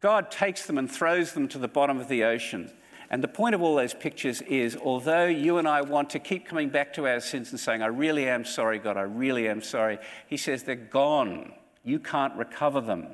God 0.00 0.30
takes 0.30 0.66
them 0.66 0.78
and 0.78 0.90
throws 0.90 1.32
them 1.32 1.46
to 1.48 1.58
the 1.58 1.68
bottom 1.68 1.98
of 1.98 2.08
the 2.08 2.24
ocean. 2.24 2.70
And 3.08 3.22
the 3.22 3.28
point 3.28 3.54
of 3.54 3.62
all 3.62 3.76
those 3.76 3.94
pictures 3.94 4.40
is 4.42 4.76
although 4.76 5.26
you 5.26 5.58
and 5.58 5.68
I 5.68 5.82
want 5.82 6.10
to 6.10 6.18
keep 6.18 6.46
coming 6.46 6.70
back 6.70 6.94
to 6.94 7.06
our 7.06 7.20
sins 7.20 7.50
and 7.50 7.60
saying, 7.60 7.82
I 7.82 7.86
really 7.86 8.28
am 8.28 8.44
sorry, 8.44 8.78
God, 8.78 8.96
I 8.96 9.02
really 9.02 9.48
am 9.48 9.62
sorry, 9.62 9.98
He 10.26 10.36
says 10.36 10.62
they're 10.62 10.76
gone. 10.76 11.52
You 11.84 12.00
can't 12.00 12.34
recover 12.36 12.80
them. 12.80 13.08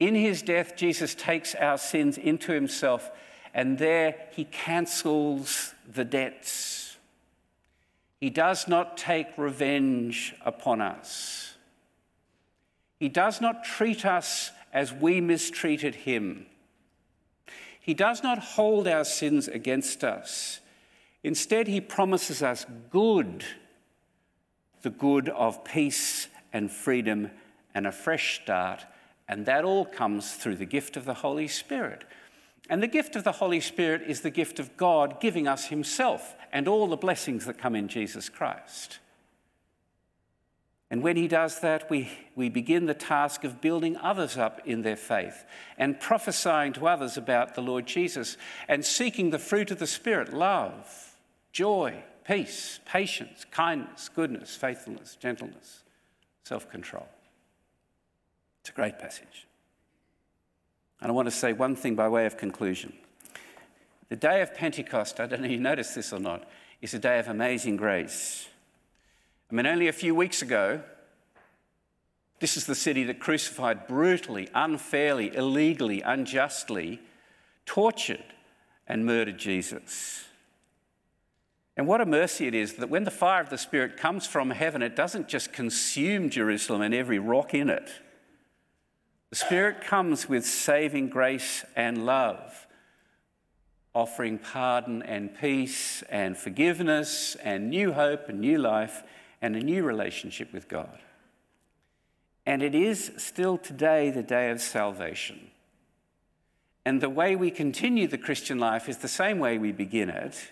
In 0.00 0.14
His 0.14 0.40
death, 0.40 0.74
Jesus 0.74 1.14
takes 1.14 1.54
our 1.54 1.76
sins 1.76 2.16
into 2.16 2.52
Himself, 2.52 3.10
and 3.52 3.78
there 3.78 4.16
He 4.32 4.44
cancels 4.44 5.74
the 5.86 6.04
debts. 6.04 6.96
He 8.18 8.30
does 8.30 8.66
not 8.66 8.96
take 8.96 9.36
revenge 9.36 10.34
upon 10.44 10.80
us. 10.80 11.54
He 12.98 13.08
does 13.08 13.40
not 13.40 13.64
treat 13.64 14.04
us 14.04 14.50
as 14.72 14.92
we 14.92 15.20
mistreated 15.20 15.94
Him. 15.94 16.46
He 17.80 17.94
does 17.94 18.22
not 18.22 18.38
hold 18.38 18.86
our 18.86 19.04
sins 19.04 19.48
against 19.48 20.04
us. 20.04 20.60
Instead, 21.22 21.66
He 21.66 21.80
promises 21.80 22.42
us 22.42 22.64
good, 22.90 23.44
the 24.82 24.90
good 24.90 25.28
of 25.30 25.64
peace 25.64 26.28
and 26.52 26.70
freedom 26.70 27.30
and 27.74 27.86
a 27.86 27.92
fresh 27.92 28.40
start. 28.42 28.84
And 29.30 29.46
that 29.46 29.64
all 29.64 29.84
comes 29.84 30.34
through 30.34 30.56
the 30.56 30.66
gift 30.66 30.96
of 30.96 31.04
the 31.04 31.14
Holy 31.14 31.46
Spirit. 31.46 32.04
And 32.68 32.82
the 32.82 32.88
gift 32.88 33.14
of 33.14 33.22
the 33.22 33.30
Holy 33.30 33.60
Spirit 33.60 34.02
is 34.08 34.22
the 34.22 34.30
gift 34.30 34.58
of 34.58 34.76
God 34.76 35.20
giving 35.20 35.46
us 35.46 35.66
Himself 35.66 36.34
and 36.52 36.66
all 36.66 36.88
the 36.88 36.96
blessings 36.96 37.46
that 37.46 37.56
come 37.56 37.76
in 37.76 37.86
Jesus 37.86 38.28
Christ. 38.28 38.98
And 40.90 41.00
when 41.00 41.14
he 41.14 41.28
does 41.28 41.60
that, 41.60 41.88
we, 41.88 42.10
we 42.34 42.48
begin 42.48 42.86
the 42.86 42.94
task 42.94 43.44
of 43.44 43.60
building 43.60 43.96
others 43.98 44.36
up 44.36 44.60
in 44.64 44.82
their 44.82 44.96
faith 44.96 45.44
and 45.78 46.00
prophesying 46.00 46.72
to 46.72 46.88
others 46.88 47.16
about 47.16 47.54
the 47.54 47.60
Lord 47.60 47.86
Jesus 47.86 48.36
and 48.66 48.84
seeking 48.84 49.30
the 49.30 49.38
fruit 49.38 49.70
of 49.70 49.78
the 49.78 49.86
Spirit 49.86 50.32
love, 50.32 51.16
joy, 51.52 52.02
peace, 52.26 52.80
patience, 52.84 53.46
kindness, 53.52 54.08
goodness, 54.08 54.56
faithfulness, 54.56 55.14
gentleness, 55.14 55.84
self 56.42 56.68
control. 56.68 57.06
It's 58.60 58.70
a 58.70 58.72
great 58.72 58.98
passage. 58.98 59.46
And 61.00 61.10
I 61.10 61.14
want 61.14 61.26
to 61.26 61.32
say 61.32 61.52
one 61.52 61.74
thing 61.74 61.94
by 61.94 62.08
way 62.08 62.26
of 62.26 62.36
conclusion. 62.36 62.92
The 64.08 64.16
day 64.16 64.42
of 64.42 64.54
Pentecost, 64.54 65.20
I 65.20 65.26
don't 65.26 65.40
know 65.40 65.46
if 65.46 65.52
you 65.52 65.58
noticed 65.58 65.94
this 65.94 66.12
or 66.12 66.18
not, 66.18 66.48
is 66.82 66.94
a 66.94 66.98
day 66.98 67.18
of 67.18 67.28
amazing 67.28 67.76
grace. 67.76 68.48
I 69.50 69.54
mean, 69.54 69.66
only 69.66 69.88
a 69.88 69.92
few 69.92 70.14
weeks 70.14 70.42
ago, 70.42 70.82
this 72.40 72.56
is 72.56 72.66
the 72.66 72.74
city 72.74 73.04
that 73.04 73.20
crucified 73.20 73.86
brutally, 73.86 74.48
unfairly, 74.54 75.34
illegally, 75.34 76.00
unjustly, 76.02 77.00
tortured, 77.66 78.24
and 78.86 79.06
murdered 79.06 79.38
Jesus. 79.38 80.24
And 81.76 81.86
what 81.86 82.00
a 82.00 82.06
mercy 82.06 82.46
it 82.46 82.54
is 82.54 82.74
that 82.74 82.90
when 82.90 83.04
the 83.04 83.10
fire 83.10 83.40
of 83.40 83.50
the 83.50 83.58
Spirit 83.58 83.96
comes 83.96 84.26
from 84.26 84.50
heaven, 84.50 84.82
it 84.82 84.96
doesn't 84.96 85.28
just 85.28 85.52
consume 85.52 86.30
Jerusalem 86.30 86.82
and 86.82 86.94
every 86.94 87.18
rock 87.18 87.54
in 87.54 87.70
it. 87.70 87.90
The 89.30 89.36
Spirit 89.36 89.80
comes 89.80 90.28
with 90.28 90.44
saving 90.44 91.08
grace 91.08 91.64
and 91.76 92.04
love, 92.04 92.66
offering 93.94 94.38
pardon 94.38 95.02
and 95.02 95.32
peace 95.32 96.02
and 96.10 96.36
forgiveness 96.36 97.36
and 97.36 97.70
new 97.70 97.92
hope 97.92 98.28
and 98.28 98.40
new 98.40 98.58
life 98.58 99.04
and 99.40 99.54
a 99.54 99.60
new 99.60 99.84
relationship 99.84 100.52
with 100.52 100.68
God. 100.68 100.98
And 102.44 102.60
it 102.60 102.74
is 102.74 103.12
still 103.18 103.56
today 103.56 104.10
the 104.10 104.24
day 104.24 104.50
of 104.50 104.60
salvation. 104.60 105.52
And 106.84 107.00
the 107.00 107.08
way 107.08 107.36
we 107.36 107.52
continue 107.52 108.08
the 108.08 108.18
Christian 108.18 108.58
life 108.58 108.88
is 108.88 108.98
the 108.98 109.06
same 109.08 109.38
way 109.38 109.58
we 109.58 109.70
begin 109.70 110.10
it 110.10 110.50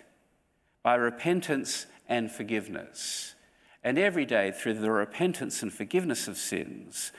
by 0.83 0.95
repentance 0.95 1.85
and 2.07 2.31
forgiveness. 2.31 3.35
And 3.83 3.97
every 3.97 4.25
day, 4.25 4.51
through 4.51 4.75
the 4.75 4.91
repentance 4.91 5.61
and 5.61 5.73
forgiveness 5.73 6.29
of 6.29 6.37
sins, 6.37 7.11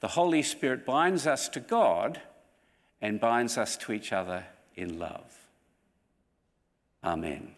the 0.00 0.08
Holy 0.08 0.42
Spirit 0.42 0.86
binds 0.86 1.26
us 1.26 1.48
to 1.50 1.60
God 1.60 2.20
and 3.00 3.20
binds 3.20 3.58
us 3.58 3.76
to 3.78 3.92
each 3.92 4.12
other 4.12 4.44
in 4.74 4.98
love. 4.98 5.46
Amen. 7.02 7.54